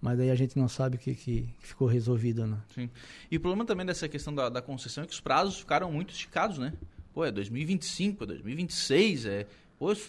mas 0.00 0.18
aí 0.18 0.30
a 0.30 0.34
gente 0.34 0.58
não 0.58 0.68
sabe 0.68 0.96
o 0.96 0.98
que, 0.98 1.14
que, 1.14 1.48
ficou 1.60 1.86
resolvido, 1.86 2.46
né? 2.46 2.58
Sim. 2.74 2.90
E 3.30 3.36
o 3.36 3.40
problema 3.40 3.64
também 3.64 3.84
dessa 3.84 4.08
questão 4.08 4.34
da, 4.34 4.48
da 4.48 4.62
concessão 4.62 5.04
é 5.04 5.06
que 5.06 5.12
os 5.12 5.20
prazos 5.20 5.58
ficaram 5.58 5.92
muito 5.92 6.10
esticados, 6.10 6.58
né? 6.58 6.72
Pô, 7.12 7.24
é 7.24 7.30
2025, 7.30 8.24
é 8.24 8.26
2026, 8.26 9.26
é... 9.26 9.46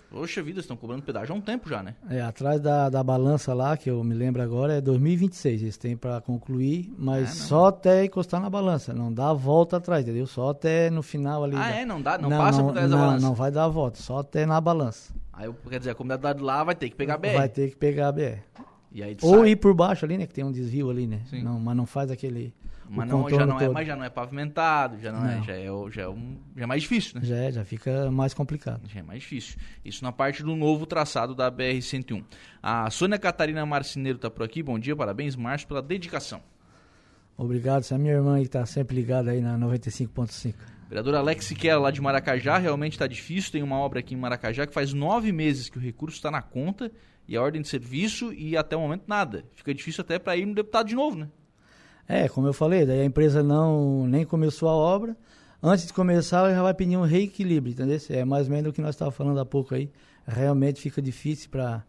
Poxa 0.10 0.44
vida, 0.44 0.60
estão 0.60 0.78
cobrando 0.78 1.04
pedágio 1.04 1.34
há 1.34 1.38
um 1.38 1.42
tempo 1.42 1.70
já, 1.70 1.84
né? 1.84 1.96
É, 2.10 2.22
atrás 2.22 2.60
da, 2.62 2.90
da 2.90 3.04
balança 3.04 3.54
lá, 3.54 3.76
que 3.76 3.90
eu 3.90 4.04
me 4.04 4.14
lembro 4.14 4.42
agora, 4.42 4.74
é 4.74 4.82
2026. 4.82 5.62
Eles 5.62 5.78
têm 5.78 5.98
para 5.98 6.22
concluir, 6.22 6.94
mas 6.98 7.30
é, 7.30 7.32
só 7.32 7.68
até 7.68 8.06
encostar 8.06 8.42
na 8.42 8.50
balança. 8.50 8.94
Não 8.94 9.14
dá 9.14 9.30
a 9.30 9.34
volta 9.34 9.78
atrás, 9.78 10.04
entendeu? 10.04 10.28
Só 10.28 10.50
até 10.50 10.90
no 10.90 11.04
final 11.04 11.44
ali. 11.44 11.56
Ah, 11.56 11.70
da... 11.70 11.76
é? 11.76 11.86
Não 11.86 12.02
dá? 12.02 12.18
Não, 12.18 12.30
não 12.30 12.38
passa 12.38 12.60
não, 12.60 12.66
por 12.68 12.74
trás 12.74 12.90
não, 12.90 12.98
da 12.98 13.06
balança? 13.06 13.26
Não, 13.26 13.34
vai 13.34 13.52
dar 13.52 13.66
a 13.66 13.70
volta, 13.70 13.98
só 14.00 14.20
até 14.20 14.46
na 14.46 14.60
balança. 14.62 15.14
Aí, 15.34 15.52
quer 15.70 15.80
dizer, 15.80 15.92
a 15.92 15.96
comunidade 15.96 16.42
lá 16.42 16.64
vai 16.64 16.76
ter 16.76 16.90
que 16.90 16.96
pegar 16.96 17.16
a 17.16 17.18
BR. 17.18 17.34
Vai 17.34 17.50
ter 17.50 17.70
que 17.70 17.76
pegar 17.76 18.08
a 18.08 18.12
BR. 18.12 18.40
Ou 19.22 19.40
sai. 19.40 19.50
ir 19.50 19.56
por 19.56 19.74
baixo 19.74 20.06
ali, 20.06 20.18
né? 20.18 20.26
Que 20.26 20.34
tem 20.34 20.44
um 20.44 20.52
desvio 20.52 20.90
ali, 20.90 21.08
né? 21.08 21.22
Não, 21.32 21.60
mas 21.60 21.76
não 21.76 21.86
faz 21.86 22.12
aquele 22.12 22.54
mas, 22.90 23.08
não, 23.08 23.28
já 23.30 23.46
não 23.46 23.60
é, 23.60 23.70
mas 23.70 23.88
já 23.88 23.96
não 23.96 24.04
é 24.04 24.10
pavimentado, 24.10 25.00
já 25.00 25.12
não, 25.12 25.22
não. 25.22 25.30
é, 25.30 25.44
já 25.44 25.54
é, 25.54 25.66
já 25.92 26.02
é, 26.04 26.10
um, 26.10 26.38
já 26.56 26.64
é 26.64 26.66
mais 26.66 26.84
difícil, 26.84 27.20
né? 27.20 27.26
Já 27.26 27.36
é, 27.36 27.52
já 27.52 27.66
fica 27.66 28.12
mais 28.12 28.34
complicado. 28.34 28.88
Já 28.88 29.00
é 29.00 29.04
mais 29.04 29.22
difícil. 29.22 29.58
Isso 29.84 30.04
na 30.04 30.12
parte 30.12 30.44
do 30.44 30.56
novo 30.56 30.86
traçado 30.86 31.34
da 31.34 31.52
BR-101. 31.52 32.24
A 32.62 32.90
Sônia 32.90 33.18
Catarina 33.18 33.66
Marcineiro 33.66 34.18
está 34.18 34.30
por 34.30 34.44
aqui. 34.44 34.62
Bom 34.62 34.78
dia, 34.78 34.96
parabéns, 34.96 35.36
Márcio, 35.36 35.68
pela 35.68 35.82
dedicação. 35.82 36.42
Obrigado, 37.38 37.82
essa 37.82 37.96
é 37.96 37.98
a 37.98 38.00
minha 38.00 38.14
irmã 38.14 38.38
que 38.40 38.46
está 38.46 38.66
sempre 38.66 38.96
ligada 38.96 39.32
aí 39.32 39.42
na 39.42 39.58
95.5. 39.58 40.54
Vereador 40.88 41.16
Alex 41.16 41.46
Siqueira, 41.46 41.80
lá 41.80 41.90
de 41.90 42.00
Maracajá, 42.00 42.58
realmente 42.58 42.94
está 42.94 43.08
difícil. 43.08 43.52
Tem 43.52 43.64
uma 43.64 43.78
obra 43.78 44.00
aqui 44.00 44.14
em 44.14 44.18
Maracajá 44.18 44.68
que 44.68 44.74
faz 44.74 44.94
nove 44.94 45.32
meses 45.32 45.68
que 45.68 45.78
o 45.78 45.82
recurso 45.82 46.16
está 46.16 46.30
na 46.30 46.42
conta 46.42 46.92
e 47.28 47.36
a 47.36 47.42
ordem 47.42 47.62
de 47.62 47.68
serviço 47.68 48.34
e 48.34 48.56
até 48.56 48.76
o 48.76 48.82
momento 48.82 49.04
nada. 49.08 49.46
Fica 49.56 49.74
difícil 49.74 50.02
até 50.02 50.20
para 50.20 50.36
ir 50.38 50.46
no 50.46 50.56
deputado 50.56 50.88
de 50.88 50.96
novo, 50.96 51.18
né? 51.18 51.30
É, 52.08 52.30
como 52.30 52.48
eu 52.48 52.54
falei, 52.54 52.86
daí 52.86 53.02
a 53.02 53.06
empresa 53.06 53.42
não 53.42 54.06
nem 54.08 54.26
começou 54.26 54.70
a 54.70 54.74
obra. 54.74 55.18
Antes 55.62 55.88
de 55.88 55.94
começar, 55.94 56.40
ela 56.40 56.54
já 56.54 56.62
vai 56.62 56.74
pedir 56.74 56.98
um 56.98 57.02
reequilíbrio, 57.02 57.74
entendeu? 57.74 58.00
É 58.10 58.24
mais 58.24 58.48
ou 58.48 58.54
menos 58.54 58.70
o 58.70 58.74
que 58.74 58.82
nós 58.82 58.94
estávamos 58.94 59.18
falando 59.18 59.40
há 59.40 59.46
pouco 59.46 59.74
aí. 59.74 59.92
Realmente 60.28 60.80
fica 60.80 61.02
difícil 61.02 61.50
para 61.50 61.84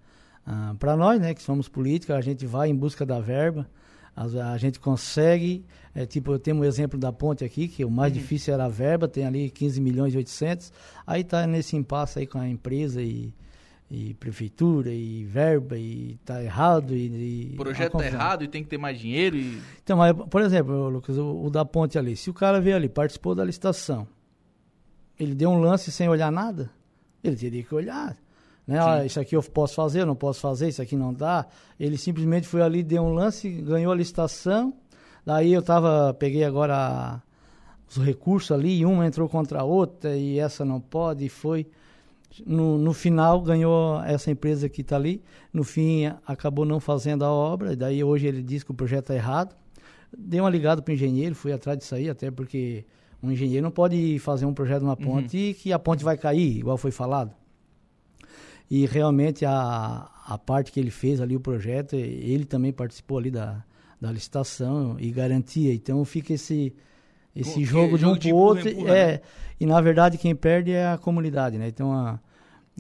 uh, 0.47 0.75
para 0.76 0.97
nós, 0.97 1.21
né, 1.21 1.35
que 1.35 1.43
somos 1.43 1.69
políticos, 1.69 2.14
a 2.14 2.21
gente 2.21 2.47
vai 2.47 2.69
em 2.69 2.75
busca 2.75 3.05
da 3.05 3.21
verba, 3.21 3.69
a, 4.14 4.52
a 4.52 4.57
gente 4.57 4.78
consegue, 4.78 5.64
é, 5.95 6.07
tipo, 6.07 6.33
eu 6.33 6.38
tenho 6.38 6.57
um 6.57 6.64
exemplo 6.64 6.99
da 6.99 7.12
ponte 7.12 7.45
aqui, 7.45 7.69
que 7.69 7.85
o 7.85 7.90
mais 7.90 8.12
uhum. 8.12 8.21
difícil 8.21 8.55
era 8.55 8.64
a 8.64 8.69
verba, 8.69 9.09
tem 9.09 9.26
ali 9.26 9.50
15 9.50 9.81
milhões 9.81 10.14
e 10.14 10.16
800, 10.16 10.73
aí 11.07 11.23
está 11.23 11.47
nesse 11.47 11.76
impasse 11.76 12.21
aí 12.21 12.26
com 12.26 12.38
a 12.38 12.49
empresa 12.49 13.02
e 13.02 13.35
e 13.90 14.14
prefeitura 14.14 14.90
e 14.90 15.25
verba 15.25 15.78
e 15.78 16.19
tá 16.25 16.43
errado 16.43 16.95
e, 16.95 17.07
e 17.07 17.55
o 17.55 17.57
projeto 17.57 17.97
tá 17.97 18.05
errado 18.05 18.43
e 18.43 18.49
tem 18.49 18.62
que 18.62 18.69
ter 18.69 18.78
mais 18.78 18.99
dinheiro 18.99 19.37
e... 19.37 19.62
então 19.83 19.99
por 20.28 20.43
exemplo 20.43 20.88
Lucas 20.88 21.16
o, 21.16 21.45
o, 21.45 21.50
da 21.50 21.64
ponte 21.64 21.97
ali 21.97 22.16
se 22.16 22.28
o 22.28 22.35
cara 22.35 22.61
veio 22.61 22.75
ali 22.76 22.88
participou 22.88 23.35
da 23.35 23.45
licitação 23.45 24.07
ele 25.19 25.35
deu 25.35 25.50
um 25.50 25.61
lance 25.61 25.93
sem 25.93 26.09
olhar 26.09 26.33
nada 26.33 26.69
ele 27.23 27.37
teria 27.37 27.62
que 27.62 27.75
olhar 27.75 28.16
né? 28.66 28.81
Ah, 28.81 29.05
isso 29.05 29.21
aqui 29.21 29.37
eu 29.37 29.43
posso 29.45 29.76
fazer 29.76 30.00
eu 30.00 30.07
não 30.07 30.16
posso 30.16 30.40
fazer 30.40 30.69
isso 30.69 30.83
aqui 30.83 30.97
não 30.97 31.14
dá. 31.14 31.47
Ele 31.78 31.97
simplesmente 31.97 32.49
foi 32.49 32.62
ali 32.62 32.83
deu 32.83 33.05
um 33.05 33.14
lance 33.14 33.49
ganhou 33.49 33.93
a 33.93 33.97
licitação 33.97 34.75
daí 35.25 35.52
eu 35.52 35.62
tava 35.62 36.12
peguei 36.14 36.43
agora 36.43 37.23
os 37.88 38.05
recursos 38.05 38.50
ali 38.50 38.78
e 38.81 38.85
uma 38.85 39.07
entrou 39.07 39.28
contra 39.28 39.61
a 39.61 39.64
outra 39.64 40.16
e 40.16 40.40
essa 40.40 40.64
não 40.64 40.81
pode 40.81 41.25
e 41.25 41.28
foi 41.28 41.69
no, 42.45 42.78
no 42.78 42.93
final 42.93 43.40
ganhou 43.40 44.02
essa 44.02 44.31
empresa 44.31 44.69
que 44.69 44.81
está 44.81 44.97
ali. 44.97 45.23
No 45.52 45.64
fim 45.64 46.07
acabou 46.26 46.64
não 46.64 46.81
fazendo 46.81 47.25
a 47.25 47.31
obra. 47.31 47.73
E 47.73 47.76
daí 47.76 48.02
hoje 48.02 48.26
ele 48.26 48.43
diz 48.43 48.62
que 48.62 48.71
o 48.71 48.75
projeto 48.75 49.12
é 49.12 49.16
errado. 49.16 49.57
Dei 50.16 50.40
uma 50.40 50.50
ligada 50.50 50.83
para 50.83 50.93
o 50.93 50.95
engenheiro, 50.95 51.35
fui 51.35 51.52
atrás 51.52 51.78
disso 51.78 51.95
aí, 51.95 52.09
até 52.09 52.31
porque 52.31 52.85
um 53.23 53.31
engenheiro 53.31 53.64
não 53.64 53.71
pode 53.71 54.19
fazer 54.19 54.47
um 54.47 54.55
projeto 54.55 54.81
de 54.81 54.85
uma 54.85 54.97
ponte 54.97 55.37
uhum. 55.37 55.43
e 55.43 55.55
que 55.55 55.73
a 55.73 55.78
ponte 55.78 56.05
vai 56.05 56.16
cair, 56.16 56.59
igual 56.59 56.76
foi 56.76 56.90
falado. 56.90 57.33
E 58.71 58.87
realmente 58.87 59.45
a, 59.45 60.09
a 60.26 60.38
parte 60.38 60.73
que 60.73 60.81
ele 60.81 60.90
fez 60.90 61.21
ali, 61.21 61.37
o 61.37 61.40
projeto, 61.40 61.95
ele 61.95 62.45
também 62.45 62.73
participou 62.73 63.19
ali 63.19 63.31
da, 63.31 63.64
da 64.00 64.11
licitação 64.11 64.97
e 64.99 65.11
garantia. 65.11 65.73
Então 65.73 66.05
fica 66.05 66.33
esse, 66.33 66.75
esse 67.35 67.64
jogo 67.64 67.99
de 67.99 68.07
um 68.07 68.16
para 68.16 68.28
o 68.28 68.37
outro. 68.37 68.69
Empurra, 68.69 68.97
é, 68.97 69.07
né? 69.12 69.21
E 69.59 69.66
na 69.66 69.81
verdade 69.81 70.19
quem 70.19 70.35
perde 70.35 70.73
é 70.73 70.87
a 70.88 70.99
comunidade, 70.99 71.59
né? 71.59 71.69
Então 71.69 71.93
a, 71.93 72.19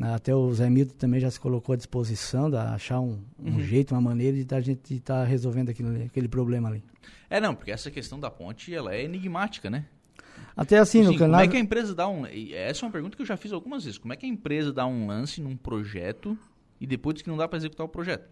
até 0.00 0.34
o 0.34 0.52
Zé 0.52 0.68
Milton 0.68 0.94
também 0.98 1.20
já 1.20 1.30
se 1.30 1.40
colocou 1.40 1.72
à 1.72 1.76
disposição 1.76 2.50
de 2.50 2.56
achar 2.56 3.00
um, 3.00 3.18
um 3.38 3.52
uhum. 3.52 3.60
jeito, 3.60 3.94
uma 3.94 4.00
maneira 4.00 4.42
de 4.44 4.54
a 4.54 4.60
gente 4.60 4.94
estar 4.94 5.20
tá 5.20 5.24
resolvendo 5.24 5.70
aquele, 5.70 6.04
aquele 6.04 6.28
problema 6.28 6.68
ali. 6.68 6.82
É, 7.30 7.40
não, 7.40 7.54
porque 7.54 7.70
essa 7.70 7.90
questão 7.90 8.20
da 8.20 8.30
ponte, 8.30 8.74
ela 8.74 8.94
é 8.94 9.02
enigmática, 9.02 9.70
né? 9.70 9.86
Até 10.54 10.78
assim, 10.78 11.02
no 11.02 11.16
canal... 11.16 11.40
Como 11.40 11.44
é 11.44 11.48
que 11.48 11.56
a 11.56 11.60
empresa 11.60 11.94
dá 11.94 12.08
um... 12.08 12.26
Essa 12.26 12.84
é 12.84 12.86
uma 12.86 12.92
pergunta 12.92 13.16
que 13.16 13.22
eu 13.22 13.26
já 13.26 13.36
fiz 13.36 13.52
algumas 13.52 13.84
vezes. 13.84 13.98
Como 13.98 14.12
é 14.12 14.16
que 14.16 14.26
a 14.26 14.28
empresa 14.28 14.72
dá 14.72 14.86
um 14.86 15.06
lance 15.06 15.40
num 15.40 15.56
projeto 15.56 16.36
e 16.80 16.86
depois 16.86 17.14
diz 17.14 17.22
que 17.22 17.28
não 17.28 17.36
dá 17.36 17.48
para 17.48 17.58
executar 17.58 17.84
o 17.84 17.88
projeto? 17.88 18.28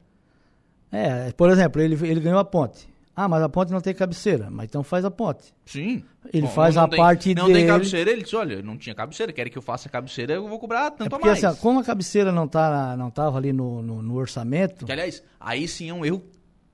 É, 0.92 1.33
por 1.33 1.50
exemplo, 1.50 1.83
ele, 1.83 1.94
ele 2.06 2.21
ganhou 2.21 2.38
a 2.38 2.44
ponte. 2.44 2.88
Ah, 3.16 3.28
mas 3.28 3.42
a 3.42 3.49
ponte 3.49 3.73
não 3.73 3.80
tem 3.80 3.94
cabeceira. 3.94 4.49
Mas 4.50 4.66
então 4.66 4.83
faz 4.83 5.04
a 5.04 5.11
ponte. 5.11 5.54
Sim. 5.66 6.02
Ele 6.33 6.47
Bom, 6.47 6.52
faz 6.52 6.76
a 6.76 6.88
tem, 6.88 6.99
parte 6.99 7.35
não 7.35 7.47
dele. 7.47 7.59
Não 7.59 7.66
tem 7.66 7.66
cabeceira, 7.68 8.11
ele 8.11 8.23
disse, 8.23 8.35
olha, 8.37 8.62
não 8.62 8.76
tinha 8.76 8.94
cabeceira, 8.94 9.33
querem 9.33 9.52
que 9.52 9.59
eu 9.59 9.62
faça 9.62 9.88
a 9.88 9.90
cabeceira, 9.90 10.35
eu 10.35 10.49
vou 10.49 10.59
cobrar 10.59 10.90
tanto 10.90 11.06
é 11.06 11.09
porque, 11.11 11.28
a 11.28 11.30
mais. 11.30 11.44
Assim, 11.44 11.61
como 11.61 11.80
a 11.80 11.85
cabeceira 11.85 12.33
não 12.33 12.49
tá, 12.49 12.97
não 12.97 13.11
tava 13.11 13.37
ali 13.37 13.52
no, 13.52 13.83
no, 13.83 14.02
no 14.02 14.14
orçamento... 14.14 14.87
Que, 14.87 14.92
aliás, 14.92 15.23
aí 15.38 15.68
sim 15.68 15.90
é 15.90 15.94
um 15.94 16.04
erro 16.04 16.23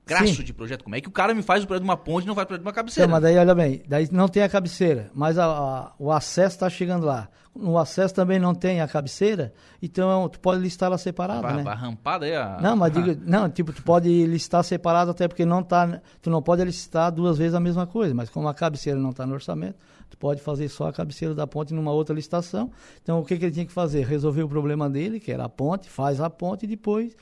crasso 0.05 0.35
sim. 0.35 0.43
de 0.43 0.53
projeto. 0.53 0.83
Como 0.83 0.95
é 0.95 1.01
que 1.01 1.07
o 1.07 1.11
cara 1.11 1.33
me 1.33 1.41
faz 1.41 1.63
o 1.63 1.67
projeto 1.67 1.83
de 1.83 1.89
uma 1.89 1.97
ponte 1.97 2.25
e 2.25 2.27
não 2.27 2.35
faz 2.35 2.45
o 2.45 2.47
projeto 2.47 2.63
de 2.63 2.67
uma 2.67 2.73
cabeceira? 2.73 3.05
Então, 3.05 3.11
mas 3.11 3.23
daí, 3.23 3.37
olha 3.37 3.55
bem, 3.55 3.83
daí 3.87 4.09
não 4.11 4.27
tem 4.27 4.43
a 4.43 4.49
cabeceira, 4.49 5.09
mas 5.13 5.37
a, 5.37 5.45
a, 5.45 5.91
o 5.97 6.11
acesso 6.11 6.55
está 6.55 6.69
chegando 6.69 7.05
lá 7.05 7.29
no 7.55 7.77
acesso 7.77 8.13
também 8.13 8.39
não 8.39 8.55
tem 8.55 8.81
a 8.81 8.87
cabeceira, 8.87 9.53
então 9.81 10.27
tu 10.29 10.39
pode 10.39 10.61
listar 10.61 10.87
ela 10.87 10.97
separada, 10.97 11.41
vai, 11.41 11.57
né? 11.57 11.63
Vai 11.63 11.75
rampada 11.75 12.25
aí 12.25 12.35
a... 12.35 12.59
Não, 12.61 12.75
mas 12.75 12.93
digo, 12.93 13.19
não, 13.29 13.49
tipo, 13.49 13.73
tu 13.73 13.83
pode 13.83 14.25
listar 14.25 14.63
separado 14.63 15.11
até 15.11 15.27
porque 15.27 15.45
não 15.45 15.61
tá, 15.61 16.01
tu 16.21 16.29
não 16.29 16.41
pode 16.41 16.63
listar 16.63 17.11
duas 17.11 17.37
vezes 17.37 17.53
a 17.53 17.59
mesma 17.59 17.85
coisa, 17.85 18.15
mas 18.15 18.29
como 18.29 18.47
a 18.47 18.53
cabeceira 18.53 18.97
não 18.97 19.09
está 19.09 19.25
no 19.25 19.33
orçamento, 19.33 19.75
tu 20.09 20.17
pode 20.17 20.41
fazer 20.41 20.69
só 20.69 20.87
a 20.87 20.93
cabeceira 20.93 21.35
da 21.35 21.45
ponte 21.45 21.73
numa 21.73 21.91
outra 21.91 22.15
licitação. 22.15 22.71
Então 23.03 23.19
o 23.19 23.25
que, 23.25 23.37
que 23.37 23.45
ele 23.45 23.51
tinha 23.51 23.65
que 23.65 23.73
fazer? 23.73 24.05
Resolver 24.05 24.43
o 24.43 24.49
problema 24.49 24.89
dele, 24.89 25.19
que 25.19 25.31
era 25.31 25.45
a 25.45 25.49
ponte, 25.49 25.89
faz 25.89 26.21
a 26.21 26.29
ponte 26.29 26.63
e 26.63 26.67
depois 26.67 27.15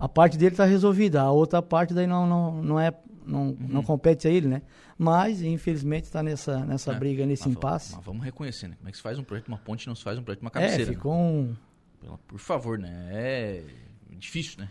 a 0.00 0.08
parte 0.08 0.38
dele 0.38 0.54
está 0.54 0.64
resolvida, 0.64 1.20
a 1.20 1.30
outra 1.30 1.60
parte 1.60 1.92
daí 1.92 2.06
não, 2.06 2.26
não, 2.26 2.62
não 2.62 2.80
é 2.80 2.92
não, 3.26 3.48
uhum. 3.48 3.56
não 3.60 3.82
compete 3.82 4.26
a 4.26 4.30
ele, 4.30 4.48
né? 4.48 4.62
Mas, 4.98 5.42
infelizmente, 5.42 6.04
está 6.04 6.22
nessa, 6.22 6.64
nessa 6.64 6.92
é, 6.92 6.98
briga, 6.98 7.24
nesse 7.26 7.46
mas, 7.46 7.56
impasse. 7.56 7.94
Mas 7.94 8.04
vamos 8.04 8.24
reconhecer, 8.24 8.68
né? 8.68 8.76
Como 8.76 8.88
é 8.88 8.90
que 8.90 8.96
se 8.96 9.02
faz 9.02 9.18
um 9.18 9.22
projeto 9.22 9.48
uma 9.48 9.58
ponte 9.58 9.84
e 9.84 9.88
não 9.88 9.94
se 9.94 10.02
faz 10.02 10.18
um 10.18 10.22
projeto 10.22 10.42
uma 10.42 10.50
cabeceira? 10.50 10.82
É, 10.82 10.86
ficou 10.86 11.14
um... 11.14 11.54
Por 12.26 12.38
favor, 12.38 12.78
né? 12.78 13.08
É 13.12 13.62
difícil, 14.18 14.58
né? 14.58 14.68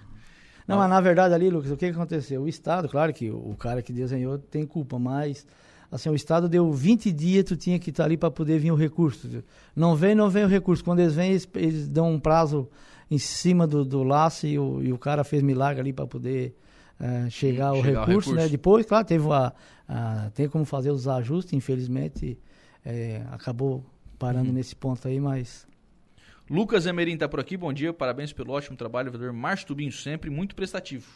Não, 0.67 0.77
mas 0.77 0.89
na 0.89 1.01
verdade 1.01 1.33
ali, 1.33 1.49
Lucas, 1.49 1.71
o 1.71 1.77
que, 1.77 1.87
que 1.87 1.95
aconteceu? 1.95 2.43
O 2.43 2.47
Estado, 2.47 2.87
claro 2.87 3.11
que 3.11 3.31
o 3.31 3.55
cara 3.57 3.81
que 3.81 3.91
desenhou 3.91 4.37
tem 4.37 4.65
culpa, 4.67 4.99
mas 4.99 5.45
assim, 5.91 6.09
o 6.09 6.15
Estado 6.15 6.47
deu 6.47 6.71
20 6.71 7.11
dias, 7.11 7.43
tu 7.43 7.55
tinha 7.55 7.79
que 7.79 7.89
estar 7.89 8.05
ali 8.05 8.15
para 8.15 8.29
poder 8.29 8.59
vir 8.59 8.71
o 8.71 8.75
recurso. 8.75 9.43
Não 9.75 9.95
vem, 9.95 10.13
não 10.13 10.29
vem 10.29 10.43
o 10.43 10.47
recurso. 10.47 10.83
Quando 10.83 10.99
eles 10.99 11.15
vêm, 11.15 11.31
eles, 11.31 11.49
eles 11.55 11.87
dão 11.87 12.13
um 12.13 12.19
prazo 12.19 12.69
em 13.09 13.17
cima 13.17 13.65
do, 13.65 13.83
do 13.83 14.03
laço 14.03 14.45
e 14.45 14.59
o, 14.59 14.83
e 14.83 14.93
o 14.93 14.97
cara 14.97 15.23
fez 15.23 15.41
milagre 15.41 15.81
ali 15.81 15.93
para 15.93 16.05
poder 16.05 16.55
uh, 16.99 17.29
chegar, 17.29 17.69
ao, 17.69 17.81
recurso, 17.81 18.05
recurso, 18.05 18.35
né? 18.35 18.47
Depois, 18.47 18.85
claro, 18.85 19.05
teve 19.05 19.27
a, 19.31 19.53
a, 19.87 20.29
tem 20.33 20.47
como 20.47 20.65
fazer 20.65 20.91
os 20.91 21.07
ajustes, 21.07 21.53
infelizmente 21.53 22.37
é, 22.85 23.23
acabou 23.31 23.85
parando 24.17 24.49
uhum. 24.49 24.55
nesse 24.55 24.75
ponto 24.75 25.07
aí, 25.07 25.19
mas... 25.19 25.67
Lucas 26.49 26.85
Emerim 26.85 27.13
está 27.13 27.29
por 27.29 27.39
aqui, 27.39 27.55
bom 27.55 27.71
dia, 27.71 27.93
parabéns 27.93 28.33
pelo 28.33 28.53
ótimo 28.53 28.75
trabalho, 28.75 29.11
vereador 29.11 29.33
Márcio 29.33 29.67
Tubinho, 29.67 29.91
sempre 29.91 30.29
muito 30.29 30.55
prestativo. 30.55 31.07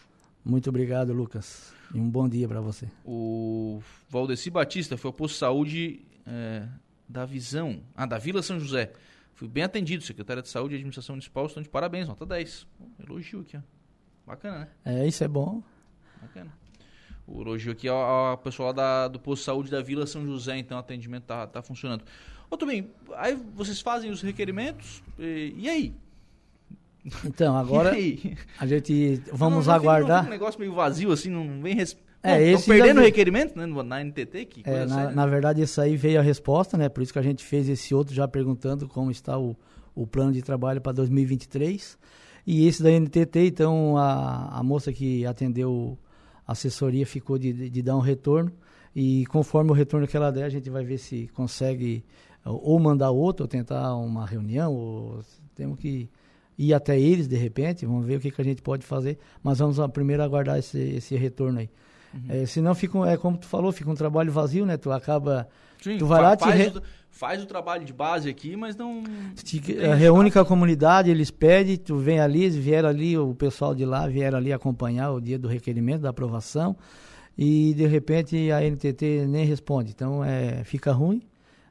Muito 0.46 0.70
obrigado, 0.70 1.14
Lucas, 1.14 1.74
e 1.94 2.00
um 2.00 2.10
bom 2.10 2.28
dia 2.28 2.48
para 2.48 2.62
você. 2.62 2.88
O 3.06 3.82
Valdeci 4.10 4.50
Batista 4.50 4.98
foi 4.98 5.10
ao 5.10 5.14
posto 5.14 5.34
de 5.34 5.40
saúde 5.40 6.02
é, 6.28 6.68
da 7.08 7.26
Visão, 7.26 7.82
ah, 7.96 8.06
da 8.06 8.18
Vila 8.18 8.42
São 8.44 8.60
José. 8.60 8.92
Fui 9.36 9.48
bem 9.48 9.64
atendido, 9.64 10.04
secretária 10.04 10.42
de 10.42 10.50
Saúde 10.50 10.76
e 10.76 10.78
Administração 10.78 11.16
Municipal 11.16 11.46
estão 11.46 11.64
de 11.64 11.70
parabéns, 11.70 12.08
nota 12.08 12.26
10. 12.26 12.68
Elogio 13.00 13.42
aqui, 13.42 13.58
ó. 13.58 13.62
Bacana, 14.26 14.60
né? 14.60 14.68
É, 14.86 15.08
isso 15.08 15.24
é 15.24 15.28
bom. 15.28 15.62
Bacana. 16.22 16.52
O 17.26 17.42
elogio 17.42 17.72
aqui 17.72 17.88
ao, 17.88 18.38
pessoal 18.38 18.74
da, 18.74 19.08
do 19.08 19.20
posto 19.20 19.42
de 19.42 19.46
saúde 19.46 19.72
da 19.72 19.82
Vila 19.82 20.06
São 20.06 20.26
José, 20.26 20.58
então 20.58 20.78
o 20.78 20.80
atendimento 20.80 21.24
tá, 21.24 21.48
tá 21.48 21.62
funcionando. 21.62 22.04
Ô, 22.50 22.58
bem, 22.66 22.92
aí 23.16 23.36
vocês 23.56 23.82
fazem 23.82 24.12
os 24.12 24.22
requerimentos, 24.22 25.02
e, 25.18 25.54
e 25.58 25.70
aí? 25.70 25.96
Então, 27.26 27.56
agora 27.58 27.92
a 28.60 28.68
gente 28.68 29.22
vamos 29.32 29.66
não, 29.66 29.74
não 29.74 29.80
aguardar. 29.80 30.24
Fica 30.24 30.30
um 30.30 30.38
negócio 30.38 30.60
meio 30.60 30.74
vazio 30.74 31.12
assim, 31.12 31.30
não 31.30 31.62
vem 31.62 31.76
res... 31.76 31.98
É, 32.24 32.38
Bom, 32.38 32.58
esse 32.58 32.68
perdendo 32.68 33.02
o 33.02 33.04
requerimento 33.04 33.58
né, 33.58 33.66
na 33.66 34.02
NTT? 34.02 34.46
Que 34.46 34.64
é, 34.64 34.86
na, 34.86 35.12
na, 35.12 35.28
verdade, 35.28 35.62
isso 35.62 35.82
aí 35.82 35.98
veio 35.98 36.20
a 36.20 36.24
resposta, 36.24 36.78
né? 36.78 36.88
Por 36.88 37.04
isso 37.04 37.12
que 37.12 37.20
a 37.20 37.24
gente 37.24 37.44
fez 37.44 37.68
esse 37.68 37.94
outro 37.94 38.16
já 38.16 38.26
perguntando 38.28 38.88
como 38.88 39.12
está 39.12 39.38
o, 39.38 39.58
o 39.94 40.08
plano 40.08 40.32
de 40.32 40.42
trabalho 40.42 40.80
para 40.80 40.94
2023. 40.94 41.98
E 42.48 42.66
esse 42.66 42.82
da 42.82 42.90
NTT, 42.90 43.48
então, 43.48 43.98
a, 43.98 44.58
a 44.58 44.64
moça 44.64 44.94
que 44.94 45.26
atendeu 45.26 45.98
a 46.48 46.54
assessoria 46.54 47.06
ficou 47.06 47.38
de, 47.38 47.52
de, 47.52 47.70
de 47.70 47.82
dar 47.82 47.98
um 47.98 48.02
retorno. 48.02 48.52
E 48.96 49.26
conforme 49.26 49.72
o 49.72 49.74
retorno 49.74 50.08
que 50.08 50.16
ela 50.16 50.32
der, 50.32 50.46
a 50.46 50.50
gente 50.50 50.70
vai 50.70 50.86
ver 50.86 51.00
se 51.00 51.28
consegue 51.34 52.06
ou 52.46 52.80
mandar 52.80 53.12
outro, 53.12 53.44
ou 53.44 53.48
tentar 53.48 53.96
uma 53.96 54.26
reunião, 54.26 54.74
ou 54.74 55.20
temos 55.56 55.80
que 55.80 56.10
ir 56.58 56.74
até 56.74 57.00
eles 57.00 57.28
de 57.28 57.36
repente, 57.36 57.86
vamos 57.86 58.06
ver 58.06 58.18
o 58.18 58.20
que, 58.20 58.32
que 58.32 58.42
a 58.42 58.46
gente 58.46 58.62
pode 58.62 58.86
fazer, 58.86 59.18
mas 59.42 59.60
vamos 59.60 59.78
primeiro 59.92 60.22
aguardar 60.22 60.60
esse, 60.60 60.78
esse 60.78 61.16
retorno 61.16 61.60
aí. 61.60 61.70
Uhum. 62.14 62.22
É, 62.30 62.46
senão 62.46 62.76
fica, 62.76 62.98
é 63.10 63.18
como 63.18 63.38
tu 63.38 63.48
falou, 63.48 63.72
fica 63.72 63.90
um 63.90 63.96
trabalho 63.96 64.32
vazio, 64.32 64.66
né? 64.66 64.78
Tu 64.78 64.92
acaba. 64.92 65.48
Sim, 65.82 65.98
tu 65.98 66.06
vai 66.06 66.22
lá, 66.22 66.38
faz, 66.38 66.56
re... 66.56 66.68
o, 66.78 66.82
faz 67.10 67.44
o 67.44 67.46
trabalho 67.46 67.84
de 67.84 67.92
base 67.92 68.30
aqui, 68.30 68.56
mas 68.56 68.76
não. 68.76 69.04
Te, 69.36 69.60
reúne 69.98 70.32
com 70.32 70.40
a 70.40 70.46
comunidade, 70.46 71.10
eles 71.10 71.30
pedem, 71.30 71.78
tu 71.78 71.98
vem 71.98 72.20
ali, 72.20 72.50
vieram 72.50 72.90
ali, 72.90 73.18
o 73.18 73.34
pessoal 73.34 73.76
de 73.76 73.86
lá 73.86 74.08
vieram 74.08 74.38
ali 74.38 74.54
acompanhar 74.54 75.12
o 75.12 75.20
dia 75.20 75.38
do 75.38 75.48
requerimento, 75.48 76.02
da 76.02 76.10
aprovação, 76.10 76.76
e 77.38 77.74
de 77.74 77.86
repente 77.88 78.52
a 78.52 78.62
NTT 78.62 79.26
nem 79.28 79.46
responde. 79.46 79.92
Então 79.92 80.24
é, 80.24 80.64
fica 80.64 80.92
ruim, 80.92 81.22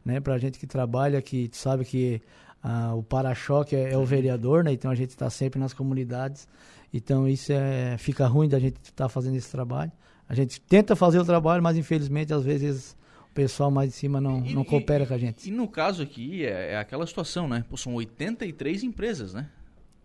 né? 0.05 0.21
Pra 0.21 0.37
gente 0.39 0.59
que 0.59 0.67
trabalha, 0.67 1.23
que 1.23 1.49
sabe 1.53 1.85
que 1.85 2.21
ah, 2.63 2.95
o 2.95 3.03
para-choque 3.03 3.75
é, 3.75 3.93
é, 3.93 3.99
o 3.99 4.05
vereador, 4.05 4.63
né? 4.63 4.73
Então 4.73 4.91
a 4.91 4.95
gente 4.95 5.11
está 5.11 5.29
sempre 5.29 5.59
nas 5.59 5.73
comunidades. 5.73 6.47
Então 6.95 7.27
isso 7.27 7.53
é, 7.53 7.97
fica 7.99 8.27
ruim 8.27 8.49
da 8.49 8.59
gente 8.59 8.77
estar 8.83 9.05
tá 9.05 9.09
fazendo 9.09 9.37
esse 9.37 9.51
trabalho. 9.51 9.91
A 10.33 10.35
gente 10.35 10.59
tenta 10.63 10.97
fazer 10.97 11.19
o 11.19 11.27
trabalho, 11.27 11.63
mas 11.63 11.77
infelizmente 11.77 12.33
às 12.33 12.43
vezes 12.43 12.97
o 13.31 13.35
pessoal 13.35 13.71
mais 13.71 13.91
de 13.91 13.97
cima 13.97 14.19
não, 14.19 14.43
e, 14.43 14.55
não 14.55 14.65
coopera 14.65 15.05
e, 15.05 15.07
com 15.07 15.13
a 15.13 15.19
gente. 15.19 15.47
E 15.47 15.53
no 15.53 15.69
caso 15.69 16.03
aqui 16.03 16.43
é, 16.43 16.73
é, 16.73 16.79
aquela 16.79 17.07
situação, 17.07 17.47
né? 17.47 17.63
Pô, 17.69 17.77
são 17.77 17.93
83 17.95 18.83
empresas, 18.83 19.35
né? 19.35 19.51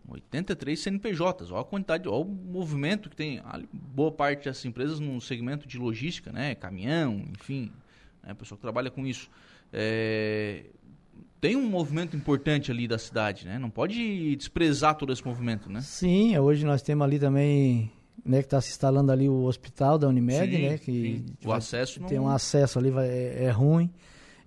83 0.06 0.78
CNPJs. 0.78 1.50
Olha 1.50 1.62
a 1.62 1.64
quantidade, 1.64 2.06
olha 2.06 2.26
o 2.26 2.28
movimento 2.28 3.08
que 3.08 3.16
tem. 3.16 3.40
Boa 3.72 4.12
parte 4.12 4.44
dessas 4.44 4.66
empresas 4.66 5.00
no 5.00 5.18
segmento 5.18 5.66
de 5.66 5.78
logística, 5.78 6.30
né? 6.30 6.54
Caminhão, 6.54 7.24
enfim. 7.32 7.72
Né? 8.22 8.34
Pessoal 8.34 8.58
que 8.58 8.62
trabalha 8.62 8.90
com 8.90 9.06
isso. 9.06 9.30
É, 9.72 10.64
tem 11.40 11.56
um 11.56 11.70
movimento 11.70 12.14
importante 12.14 12.70
ali 12.70 12.86
da 12.86 12.98
cidade, 12.98 13.46
né? 13.46 13.58
Não 13.58 13.70
pode 13.70 14.36
desprezar 14.36 14.94
todo 14.94 15.10
esse 15.10 15.26
movimento, 15.26 15.70
né? 15.70 15.80
Sim, 15.80 16.36
hoje 16.36 16.66
nós 16.66 16.82
temos 16.82 17.02
ali 17.02 17.18
também, 17.18 17.90
né, 18.24 18.38
que 18.38 18.46
está 18.46 18.60
se 18.60 18.70
instalando 18.70 19.12
ali 19.12 19.28
o 19.28 19.44
hospital 19.44 19.98
da 19.98 20.08
Unimed, 20.08 20.56
sim, 20.56 20.62
né? 20.62 20.78
Que 20.78 21.24
o 21.44 21.52
acesso 21.52 22.00
tem 22.00 22.18
não... 22.18 22.24
um 22.24 22.28
acesso 22.28 22.78
ali 22.78 22.90
vai, 22.90 23.08
é, 23.08 23.44
é 23.44 23.50
ruim. 23.50 23.90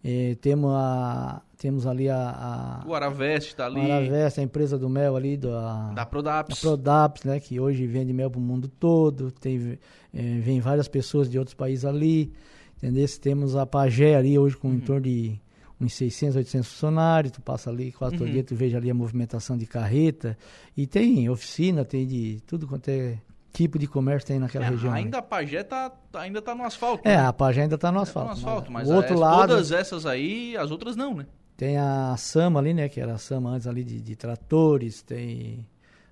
E 0.04 0.36
temos 0.42 0.72
a 0.74 1.42
temos 1.58 1.86
ali 1.86 2.10
a, 2.10 2.18
a 2.18 2.88
o 2.88 2.96
Araveste 2.96 3.52
está 3.52 3.68
ali. 3.68 3.80
O 3.80 3.84
Araveste, 3.84 4.40
a 4.40 4.44
empresa 4.44 4.78
do 4.78 4.90
mel 4.90 5.16
ali 5.16 5.38
do, 5.38 5.56
a, 5.56 5.92
da 5.94 6.06
Prodaps. 6.06 6.56
Da 6.56 6.62
Prodaps, 6.62 7.24
né, 7.24 7.40
que 7.40 7.60
hoje 7.60 7.86
vende 7.86 8.12
mel 8.12 8.32
para 8.32 8.40
o 8.40 8.42
mundo 8.42 8.68
todo. 8.68 9.32
Tem 9.32 9.78
é, 10.14 10.40
vem 10.40 10.60
várias 10.60 10.88
pessoas 10.88 11.30
de 11.30 11.38
outros 11.38 11.54
países 11.54 11.86
ali. 11.86 12.34
Entendeu? 12.78 13.06
Temos 13.22 13.56
a 13.56 13.66
Pagé 13.66 14.16
ali 14.16 14.40
hoje 14.40 14.58
com 14.58 14.70
uhum. 14.70 14.76
em 14.76 14.80
torno 14.80 15.02
de 15.02 15.40
uns 15.80 15.94
600, 15.94 16.36
800 16.36 16.68
funcionários, 16.68 17.32
tu 17.32 17.42
passa 17.42 17.70
ali 17.70 17.92
quatro 17.92 18.24
uhum. 18.24 18.32
dias, 18.32 18.46
tu 18.46 18.56
veja 18.56 18.78
ali 18.78 18.90
a 18.90 18.94
movimentação 18.94 19.58
de 19.58 19.66
carreta, 19.66 20.38
e 20.78 20.86
tem 20.86 21.28
oficina, 21.30 21.84
tem 21.84 22.06
de 22.06 22.40
tudo 22.46 22.68
quanto 22.68 22.90
é 22.90 23.18
tipo 23.52 23.78
de 23.78 23.88
comércio 23.88 24.28
tem 24.28 24.40
naquela 24.40 24.66
é, 24.66 24.70
região. 24.70 24.94
Ainda 24.94 25.20
a 25.20 25.22
Pagé 25.22 25.64
tá, 25.64 25.92
ainda 26.14 26.42
tá 26.42 26.56
no 26.56 26.64
asfalto. 26.64 27.08
É, 27.08 27.18
né? 27.18 27.26
a 27.26 27.34
Pagé 27.34 27.64
ainda 27.64 27.78
tá 27.78 27.92
no 27.92 28.00
asfalto. 28.00 28.30
Tá 28.30 28.36
no 28.36 28.40
asfalto, 28.40 28.72
mas, 28.72 28.88
mas 28.88 28.98
outro 28.98 29.18
lado, 29.18 29.50
todas 29.50 29.72
essas 29.72 30.06
aí, 30.06 30.56
as 30.58 30.72
outras 30.72 30.96
não, 30.96 31.14
né? 31.14 31.26
Tem 31.58 31.78
a 31.78 32.16
Sama 32.18 32.60
ali, 32.60 32.74
né, 32.74 32.90
que 32.90 33.00
era 33.00 33.14
a 33.14 33.18
Sama 33.18 33.52
antes 33.52 33.68
ali 33.68 33.84
de, 33.84 34.02
de 34.02 34.16
tratores, 34.16 35.02
tem 35.04 35.66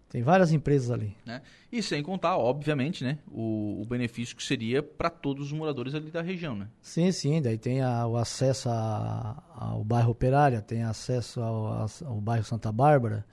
tem 0.10 0.24
várias 0.24 0.52
empresas 0.52 0.90
ali. 0.90 1.16
Né? 1.24 1.40
E 1.72 1.84
sem 1.84 2.02
contar, 2.02 2.36
obviamente, 2.36 3.04
né, 3.04 3.20
o, 3.32 3.80
o 3.80 3.86
benefício 3.86 4.36
que 4.36 4.44
seria 4.44 4.82
para 4.82 5.10
todos 5.10 5.48
os 5.48 5.52
moradores 5.54 5.94
ali 5.94 6.10
da 6.10 6.22
região, 6.22 6.56
né? 6.56 6.68
Sim, 6.82 7.12
sim. 7.12 7.40
Daí 7.40 7.60
tem 7.60 7.82
a, 7.82 8.08
o 8.08 8.18
acesso 8.18 8.70
a, 8.70 9.44
ao 9.56 9.84
bairro 9.84 10.10
Operária, 10.10 10.62
tem 10.62 10.82
acesso 10.82 11.40
ao, 11.40 11.88
ao, 12.06 12.16
bairro 12.20 12.44
Santa 12.44 12.72
Bárbara. 12.72 13.24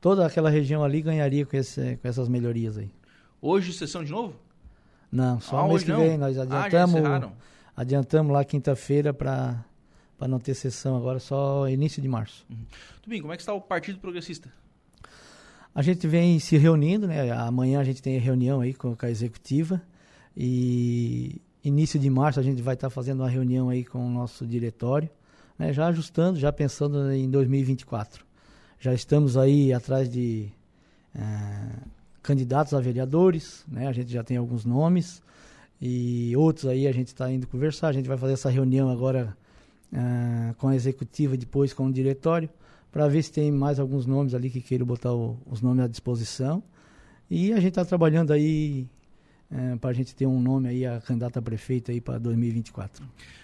Toda 0.00 0.24
aquela 0.24 0.48
região 0.48 0.84
ali 0.84 1.02
ganharia 1.02 1.44
com, 1.44 1.56
esse, 1.56 1.96
com 1.96 2.06
essas 2.06 2.28
melhorias 2.28 2.78
aí. 2.78 2.90
Hoje 3.44 3.72
sessão 3.72 4.04
de 4.04 4.12
novo? 4.12 4.36
Não, 5.10 5.40
só 5.40 5.64
ah, 5.64 5.68
mês 5.68 5.82
que 5.82 5.92
vem. 5.92 6.16
Nós 6.16 6.38
ah, 6.38 6.42
adiantamos, 6.42 7.04
ah, 7.04 7.32
adiantamos 7.76 8.32
lá 8.32 8.44
quinta-feira 8.44 9.12
para 9.12 9.64
não 10.28 10.38
ter 10.38 10.54
sessão 10.54 10.96
agora, 10.96 11.18
só 11.18 11.68
início 11.68 12.00
de 12.00 12.06
março. 12.06 12.46
Uhum. 12.48 12.64
Tudo 13.02 13.10
bem, 13.10 13.20
como 13.20 13.32
é 13.32 13.36
que 13.36 13.42
está 13.42 13.52
o 13.52 13.60
Partido 13.60 13.98
Progressista? 13.98 14.48
A 15.74 15.82
gente 15.82 16.06
vem 16.06 16.38
se 16.38 16.56
reunindo, 16.56 17.08
né? 17.08 17.32
Amanhã 17.32 17.80
a 17.80 17.84
gente 17.84 18.00
tem 18.00 18.16
reunião 18.18 18.60
aí 18.60 18.72
com, 18.72 18.94
a 18.96 19.10
executiva 19.10 19.82
e 20.36 21.40
início 21.64 21.98
de 21.98 22.08
março 22.08 22.38
a 22.38 22.42
gente 22.44 22.62
vai 22.62 22.74
estar 22.74 22.88
tá 22.88 22.90
fazendo 22.90 23.20
uma 23.20 23.28
reunião 23.28 23.70
aí 23.70 23.84
com 23.84 24.06
o 24.06 24.10
nosso 24.10 24.46
diretório, 24.46 25.10
né? 25.58 25.72
já 25.72 25.88
ajustando, 25.88 26.38
já 26.38 26.52
pensando 26.52 27.10
em 27.10 27.28
2024. 27.28 28.24
Já 28.78 28.94
estamos 28.94 29.36
aí 29.36 29.72
atrás 29.72 30.08
de 30.08 30.48
é, 31.14 31.22
candidatos 32.22 32.72
a 32.74 32.80
vereadores, 32.80 33.64
né? 33.68 33.86
A 33.88 33.92
gente 33.92 34.12
já 34.12 34.22
tem 34.22 34.36
alguns 34.36 34.64
nomes 34.64 35.22
e 35.80 36.34
outros 36.36 36.66
aí 36.66 36.86
a 36.86 36.92
gente 36.92 37.08
está 37.08 37.30
indo 37.30 37.46
conversar. 37.46 37.88
A 37.88 37.92
gente 37.92 38.08
vai 38.08 38.16
fazer 38.16 38.34
essa 38.34 38.50
reunião 38.50 38.88
agora 38.88 39.36
é, 39.92 40.54
com 40.58 40.68
a 40.68 40.76
executiva, 40.76 41.36
depois 41.36 41.72
com 41.72 41.86
o 41.86 41.92
diretório 41.92 42.48
para 42.92 43.08
ver 43.08 43.22
se 43.22 43.32
tem 43.32 43.50
mais 43.50 43.80
alguns 43.80 44.04
nomes 44.04 44.34
ali 44.34 44.50
que 44.50 44.60
queiram 44.60 44.84
botar 44.84 45.14
o, 45.14 45.38
os 45.46 45.62
nomes 45.62 45.82
à 45.82 45.88
disposição. 45.88 46.62
E 47.30 47.52
a 47.52 47.56
gente 47.56 47.70
está 47.70 47.84
trabalhando 47.84 48.32
aí 48.32 48.86
é, 49.50 49.76
para 49.76 49.90
a 49.90 49.92
gente 49.94 50.14
ter 50.14 50.26
um 50.26 50.40
nome 50.40 50.68
aí, 50.68 50.86
a 50.86 51.00
candidata 51.00 51.38
a 51.38 51.42
prefeito 51.42 51.90
aí 51.90 52.00
para 52.00 52.18
2024. 52.18 53.02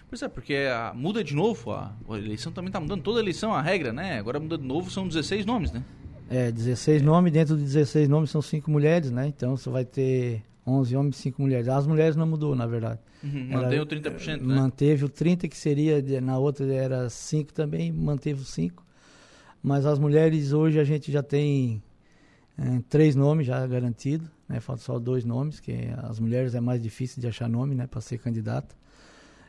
Pois 0.08 0.22
é, 0.22 0.28
porque 0.28 0.54
a, 0.54 0.92
muda 0.94 1.24
de 1.24 1.34
novo, 1.34 1.70
a, 1.70 1.96
a 2.08 2.18
eleição 2.18 2.52
também 2.52 2.68
está 2.68 2.78
mudando, 2.78 3.02
toda 3.02 3.20
eleição 3.20 3.54
a 3.54 3.62
regra, 3.62 3.90
né? 3.92 4.18
Agora 4.18 4.38
muda 4.38 4.58
de 4.58 4.64
novo, 4.64 4.90
são 4.90 5.08
16 5.08 5.46
nomes, 5.46 5.72
né? 5.72 5.82
É, 6.30 6.52
16 6.52 7.00
é. 7.00 7.04
nomes, 7.04 7.32
dentro 7.32 7.56
de 7.56 7.62
16 7.62 8.08
nomes 8.08 8.30
são 8.30 8.42
5 8.42 8.70
mulheres, 8.70 9.10
né? 9.10 9.26
Então 9.28 9.56
você 9.56 9.70
vai 9.70 9.84
ter 9.84 10.42
11 10.66 10.96
homens 10.96 11.18
e 11.18 11.22
5 11.22 11.40
mulheres. 11.40 11.68
As 11.68 11.86
mulheres 11.86 12.16
não 12.16 12.26
mudou, 12.26 12.54
na 12.54 12.66
verdade. 12.66 13.00
Uhum, 13.22 13.48
manteve 13.50 13.80
o 13.80 13.86
30%, 13.86 14.40
né? 14.40 14.54
Manteve 14.54 15.04
o 15.04 15.08
30%, 15.08 15.48
que 15.48 15.56
seria, 15.56 16.20
na 16.20 16.38
outra 16.38 16.70
era 16.72 17.08
5 17.08 17.52
também, 17.52 17.90
manteve 17.90 18.42
o 18.42 18.44
5%. 18.44 18.72
Mas 19.62 19.86
as 19.86 19.98
mulheres 19.98 20.52
hoje 20.52 20.78
a 20.78 20.84
gente 20.84 21.10
já 21.10 21.22
tem 21.22 21.82
é, 22.56 22.80
três 22.88 23.16
nomes 23.16 23.46
já 23.46 23.66
garantidos, 23.66 24.28
né? 24.48 24.60
Faltam 24.60 24.84
só 24.84 24.98
dois 24.98 25.24
nomes, 25.24 25.58
que 25.58 25.72
as 25.96 26.20
mulheres 26.20 26.54
é 26.54 26.60
mais 26.60 26.82
difícil 26.82 27.20
de 27.20 27.26
achar 27.26 27.48
nome, 27.48 27.74
né? 27.74 27.86
Para 27.86 28.00
ser 28.00 28.18
candidata. 28.18 28.76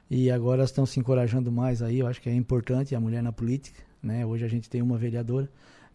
E 0.10 0.32
agora 0.32 0.64
estão 0.64 0.86
se 0.86 1.00
encorajando 1.00 1.52
mais 1.52 1.84
aí, 1.84 2.00
eu 2.00 2.08
acho 2.08 2.20
que 2.20 2.30
é 2.30 2.34
importante 2.34 2.96
a 2.96 3.00
mulher 3.00 3.22
na 3.22 3.32
política, 3.32 3.80
né? 4.02 4.26
Hoje 4.26 4.44
a 4.44 4.48
gente 4.48 4.68
tem 4.68 4.82
uma 4.82 4.98
vereadora 4.98 5.48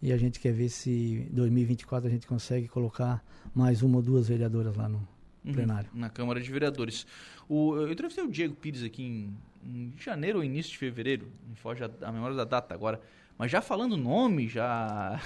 e 0.05 0.13
a 0.13 0.19
gente 0.19 0.39
quer 0.39 0.53
ver 0.53 0.69
se 0.69 1.27
2024 1.31 2.07
a 2.07 2.11
gente 2.11 2.27
consegue 2.27 2.69
colocar 2.69 3.25
mais 3.55 3.81
uma 3.81 3.97
ou 3.97 4.03
duas 4.03 4.29
vereadoras 4.29 4.77
lá 4.77 4.87
no 4.87 4.99
uhum, 5.43 5.55
plenário. 5.55 5.89
Na 5.95 6.11
Câmara 6.11 6.43
de 6.43 6.53
Vereadores. 6.53 7.07
O, 7.49 7.75
eu 7.77 7.91
entrevistei 7.91 8.23
o 8.23 8.31
Diego 8.31 8.55
Pires 8.55 8.83
aqui 8.83 9.03
em, 9.03 9.35
em 9.65 9.95
janeiro 9.99 10.41
ou 10.41 10.45
início 10.45 10.73
de 10.73 10.77
fevereiro, 10.77 11.33
me 11.49 11.57
foge 11.57 11.83
a, 11.83 11.91
a 12.03 12.13
memória 12.13 12.37
da 12.37 12.45
data 12.45 12.75
agora. 12.75 13.01
Mas 13.39 13.51
já 13.51 13.63
falando 13.63 13.97
nome, 13.97 14.47
já. 14.47 15.19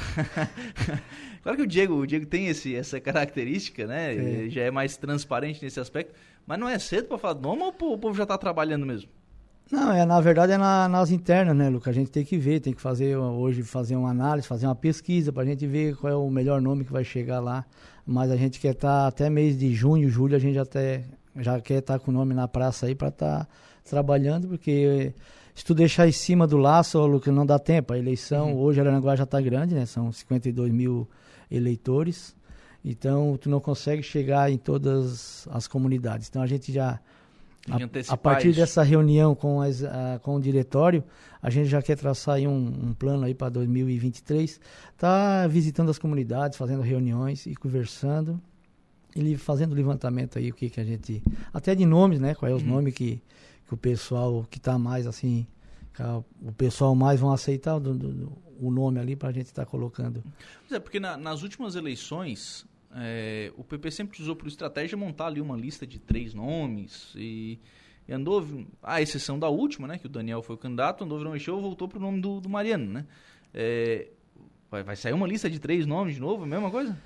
claro 1.42 1.58
que 1.58 1.64
o 1.64 1.66
Diego, 1.66 1.94
o 1.94 2.06
Diego 2.06 2.26
tem 2.26 2.46
esse, 2.46 2.72
essa 2.76 3.00
característica, 3.00 3.84
né? 3.84 4.44
É. 4.46 4.48
Já 4.48 4.62
é 4.62 4.70
mais 4.70 4.96
transparente 4.96 5.60
nesse 5.60 5.80
aspecto. 5.80 6.14
Mas 6.46 6.56
não 6.56 6.68
é 6.68 6.78
cedo 6.78 7.08
para 7.08 7.18
falar 7.18 7.40
nome 7.40 7.62
ou 7.62 7.94
o 7.94 7.98
povo 7.98 8.14
já 8.14 8.22
está 8.22 8.38
trabalhando 8.38 8.86
mesmo? 8.86 9.10
Não, 9.70 9.92
é, 9.92 10.07
na 10.07 10.18
verdade 10.20 10.52
é 10.52 10.57
na, 10.57 10.88
nas 10.88 11.11
internas, 11.11 11.54
né, 11.54 11.68
Luca? 11.68 11.90
A 11.90 11.92
gente 11.92 12.11
tem 12.11 12.24
que 12.24 12.38
ver, 12.38 12.61
tem 12.61 12.72
que 12.72 12.81
fazer 12.81 13.16
hoje 13.16 13.62
fazer 13.62 13.96
uma 13.96 14.11
análise, 14.11 14.48
fazer 14.48 14.66
uma 14.66 14.74
pesquisa 14.74 15.31
para 15.31 15.42
a 15.42 15.46
gente 15.46 15.66
ver 15.66 15.94
qual 15.96 16.12
é 16.12 16.16
o 16.16 16.31
melhor 16.31 16.61
nome 16.61 16.85
que 16.85 16.92
vai 16.92 17.04
chegar 17.04 17.40
lá. 17.40 17.66
Mas 18.07 18.31
a 18.31 18.37
gente 18.37 18.59
quer 18.59 18.72
estar 18.72 19.02
tá, 19.02 19.07
até 19.07 19.28
mês 19.28 19.59
de 19.59 19.74
junho, 19.74 20.09
julho, 20.09 20.35
a 20.35 20.38
gente 20.38 20.59
até 20.59 21.04
já 21.37 21.61
quer 21.61 21.81
estar 21.81 21.98
tá 21.98 22.04
com 22.04 22.11
o 22.11 22.14
nome 22.14 22.35
na 22.35 22.48
praça 22.48 22.87
aí 22.87 22.94
para 22.94 23.09
estar 23.09 23.44
tá 23.44 23.48
trabalhando, 23.85 24.48
porque 24.48 25.12
se 25.59 25.64
tu 25.64 25.74
deixar 25.74 26.07
em 26.07 26.12
cima 26.12 26.46
do 26.46 26.57
laço, 26.57 27.04
Lucas, 27.04 27.35
não 27.35 27.44
dá 27.44 27.59
tempo. 27.59 27.92
A 27.92 27.98
eleição, 27.98 28.52
uhum. 28.52 28.61
hoje 28.61 28.81
Aranaguá 28.81 29.16
já 29.16 29.24
está 29.24 29.40
grande, 29.40 29.74
né? 29.74 29.87
São 29.87 30.12
52 30.12 30.72
mil 30.72 31.09
eleitores. 31.50 32.35
Então, 32.85 33.37
tu 33.37 33.50
não 33.50 33.59
consegue 33.59 34.00
chegar 34.00 34.52
em 34.52 34.57
todas 34.57 35.48
as 35.50 35.66
comunidades. 35.66 36.28
Então, 36.28 36.40
a 36.40 36.46
gente 36.46 36.72
já... 36.72 37.00
A, 37.70 38.14
a, 38.14 38.16
partir 38.16 38.48
isso. 38.48 38.61
dessa 38.61 38.83
reunião 38.83 39.35
com, 39.35 39.61
as, 39.61 39.83
a, 39.85 40.20
com 40.22 40.37
o 40.37 40.40
diretório, 40.40 41.04
a 41.42 41.50
gente 41.50 41.68
já 41.68 41.83
quer 41.83 41.96
traçar 41.96 42.37
aí 42.37 42.46
um, 42.46 42.88
um 42.88 42.94
plano 42.94 43.24
aí 43.24 43.35
para 43.35 43.48
2023. 43.48 44.61
Tá 44.96 45.46
visitando 45.46 45.90
as 45.90 45.98
comunidades, 45.98 46.59
fazendo 46.59 46.83
reuniões 46.83 47.46
e 47.46 47.54
conversando. 47.54 48.40
E 49.16 49.37
fazendo 49.37 49.74
levantamento 49.74 50.38
aí, 50.38 50.50
o 50.50 50.54
que 50.54 50.68
que 50.70 50.81
a 50.81 50.85
gente... 50.85 51.22
Até 51.52 51.74
de 51.74 51.85
nomes, 51.85 52.20
né? 52.20 52.35
Quais 52.35 52.52
é 52.52 52.57
os 52.57 52.62
uhum. 52.62 52.68
nomes 52.68 52.94
que 52.94 53.20
que 53.68 53.74
o 53.74 53.76
pessoal 53.76 54.46
que 54.50 54.57
está 54.57 54.78
mais 54.78 55.07
assim, 55.07 55.46
o 56.42 56.52
pessoal 56.52 56.94
mais 56.94 57.20
vão 57.20 57.31
aceitar 57.31 57.78
do, 57.78 57.94
do, 57.94 58.33
o 58.59 58.70
nome 58.70 58.98
ali 58.98 59.14
para 59.14 59.28
a 59.28 59.33
gente 59.33 59.46
estar 59.46 59.66
tá 59.66 59.70
colocando. 59.70 60.24
Pois 60.61 60.72
é, 60.72 60.81
porque 60.81 60.98
na, 60.98 61.18
nas 61.18 61.42
últimas 61.42 61.76
eleições 61.76 62.66
é, 62.94 63.53
o 63.57 63.64
PP 63.64 63.90
sempre 63.90 64.22
usou 64.22 64.35
por 64.35 64.48
estratégia 64.48 64.96
montar 64.96 65.27
ali 65.27 65.40
uma 65.40 65.57
lista 65.57 65.87
de 65.87 65.98
três 65.98 66.35
nomes 66.35 67.12
e 67.16 67.59
e 68.09 68.12
andou, 68.14 68.42
a 68.83 69.03
exceção 69.03 69.38
da 69.38 69.51
última, 69.51 69.87
né, 69.87 69.98
que 69.98 70.07
o 70.07 70.09
Daniel 70.09 70.40
foi 70.40 70.55
o 70.55 70.59
candidato, 70.59 71.05
andou, 71.05 71.22
não 71.22 71.33
mexeu, 71.33 71.61
voltou 71.61 71.87
pro 71.87 72.01
nome 72.01 72.22
do, 72.22 72.40
do 72.40 72.48
Mariano, 72.48 72.90
né? 72.90 73.05
É, 73.53 74.09
vai, 74.70 74.83
vai 74.83 74.96
sair 74.96 75.12
uma 75.12 75.27
lista 75.27 75.51
de 75.51 75.59
três 75.59 75.85
nomes 75.85 76.14
de 76.14 76.20
novo, 76.20 76.44
a 76.44 76.46
mesma 76.46 76.70
coisa? 76.70 76.96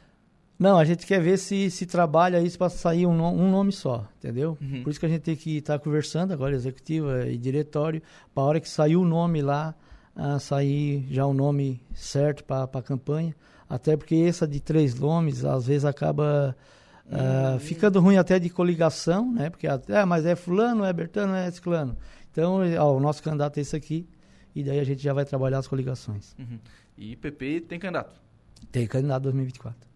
Não, 0.56 0.78
a 0.78 0.84
gente 0.84 1.04
quer 1.04 1.20
ver 1.20 1.38
se 1.38 1.68
se 1.72 1.86
trabalha 1.86 2.40
isso 2.40 2.56
para 2.56 2.68
sair 2.68 3.04
um, 3.04 3.20
um, 3.20 3.50
nome 3.50 3.72
só, 3.72 4.08
entendeu? 4.18 4.56
Uhum. 4.60 4.84
Por 4.84 4.90
isso 4.90 5.00
que 5.00 5.06
a 5.06 5.08
gente 5.08 5.22
tem 5.22 5.34
que 5.34 5.56
estar 5.56 5.76
tá 5.76 5.84
conversando 5.84 6.32
agora, 6.32 6.54
executiva 6.54 7.26
e 7.26 7.36
diretório, 7.36 8.00
para 8.32 8.44
a 8.44 8.46
hora 8.46 8.60
que 8.60 8.68
sair 8.68 8.94
o 8.94 9.04
nome 9.04 9.42
lá, 9.42 9.74
uh, 10.14 10.38
sair 10.38 11.04
já 11.10 11.26
o 11.26 11.34
nome 11.34 11.82
certo 11.92 12.44
para 12.44 12.62
a 12.72 12.82
campanha. 12.82 13.34
Até 13.72 13.96
porque 13.96 14.14
essa 14.16 14.46
de 14.46 14.60
três 14.60 14.94
nomes, 14.94 15.46
às 15.46 15.66
vezes 15.66 15.86
acaba 15.86 16.54
uh, 17.06 17.58
ficando 17.58 18.00
ruim 18.00 18.18
até 18.18 18.38
de 18.38 18.50
coligação, 18.50 19.32
né? 19.32 19.48
Porque 19.48 19.66
até, 19.66 19.96
ah, 19.96 20.04
mas 20.04 20.26
é 20.26 20.36
fulano, 20.36 20.84
é 20.84 20.92
Bertano, 20.92 21.34
é 21.34 21.50
ciclano. 21.50 21.96
Então, 22.30 22.60
ó, 22.78 22.94
o 22.94 23.00
nosso 23.00 23.22
candidato 23.22 23.56
é 23.56 23.62
esse 23.62 23.74
aqui, 23.74 24.06
e 24.54 24.62
daí 24.62 24.78
a 24.78 24.84
gente 24.84 25.02
já 25.02 25.14
vai 25.14 25.24
trabalhar 25.24 25.56
as 25.56 25.66
coligações. 25.66 26.36
Uhum. 26.38 26.58
E 26.98 27.16
PP 27.16 27.62
tem 27.62 27.78
candidato? 27.78 28.20
Tem 28.70 28.86
candidato 28.86 29.22
2024. 29.22 29.88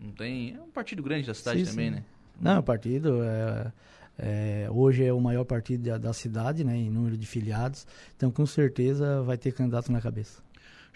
Não 0.00 0.12
tem. 0.12 0.54
É 0.54 0.62
um 0.62 0.70
partido 0.70 1.02
grande 1.02 1.26
da 1.26 1.34
cidade 1.34 1.62
sim, 1.62 1.70
também, 1.70 1.90
sim. 1.90 1.96
né? 1.96 2.04
Não, 2.40 2.60
o 2.60 2.62
partido 2.62 3.22
é, 3.22 3.72
é, 4.18 4.68
hoje 4.70 5.04
é 5.04 5.12
o 5.12 5.20
maior 5.20 5.44
partido 5.44 5.84
da, 5.84 5.98
da, 5.98 6.14
cidade, 6.14 6.64
né? 6.64 6.74
Em 6.74 6.88
número 6.88 7.18
de 7.18 7.26
filiados. 7.26 7.86
Então, 8.16 8.30
com 8.30 8.46
certeza, 8.46 9.20
vai 9.22 9.36
ter 9.36 9.52
candidato 9.52 9.92
na 9.92 10.00
cabeça. 10.00 10.45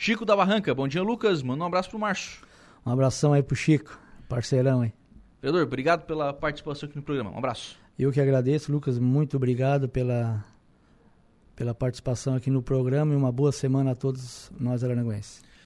Chico 0.02 0.24
da 0.24 0.34
Barranca, 0.34 0.74
bom 0.74 0.88
dia, 0.88 1.02
Lucas. 1.02 1.42
Manda 1.42 1.62
um 1.62 1.66
abraço 1.66 1.90
pro 1.90 1.98
Márcio. 1.98 2.40
Um 2.86 2.90
abração 2.90 3.34
aí 3.34 3.42
pro 3.42 3.54
Chico, 3.54 4.00
parceirão 4.30 4.80
aí. 4.80 4.94
Vereador, 5.42 5.66
obrigado 5.66 6.06
pela 6.06 6.32
participação 6.32 6.88
aqui 6.88 6.96
no 6.96 7.02
programa. 7.02 7.30
Um 7.30 7.36
abraço. 7.36 7.78
Eu 7.98 8.10
que 8.10 8.18
agradeço, 8.18 8.72
Lucas. 8.72 8.98
Muito 8.98 9.36
obrigado 9.36 9.90
pela, 9.90 10.42
pela 11.54 11.74
participação 11.74 12.34
aqui 12.34 12.48
no 12.48 12.62
programa 12.62 13.12
e 13.12 13.16
uma 13.16 13.30
boa 13.30 13.52
semana 13.52 13.90
a 13.90 13.94
todos 13.94 14.50
nós 14.58 14.82
aranaguenses. 14.82 15.42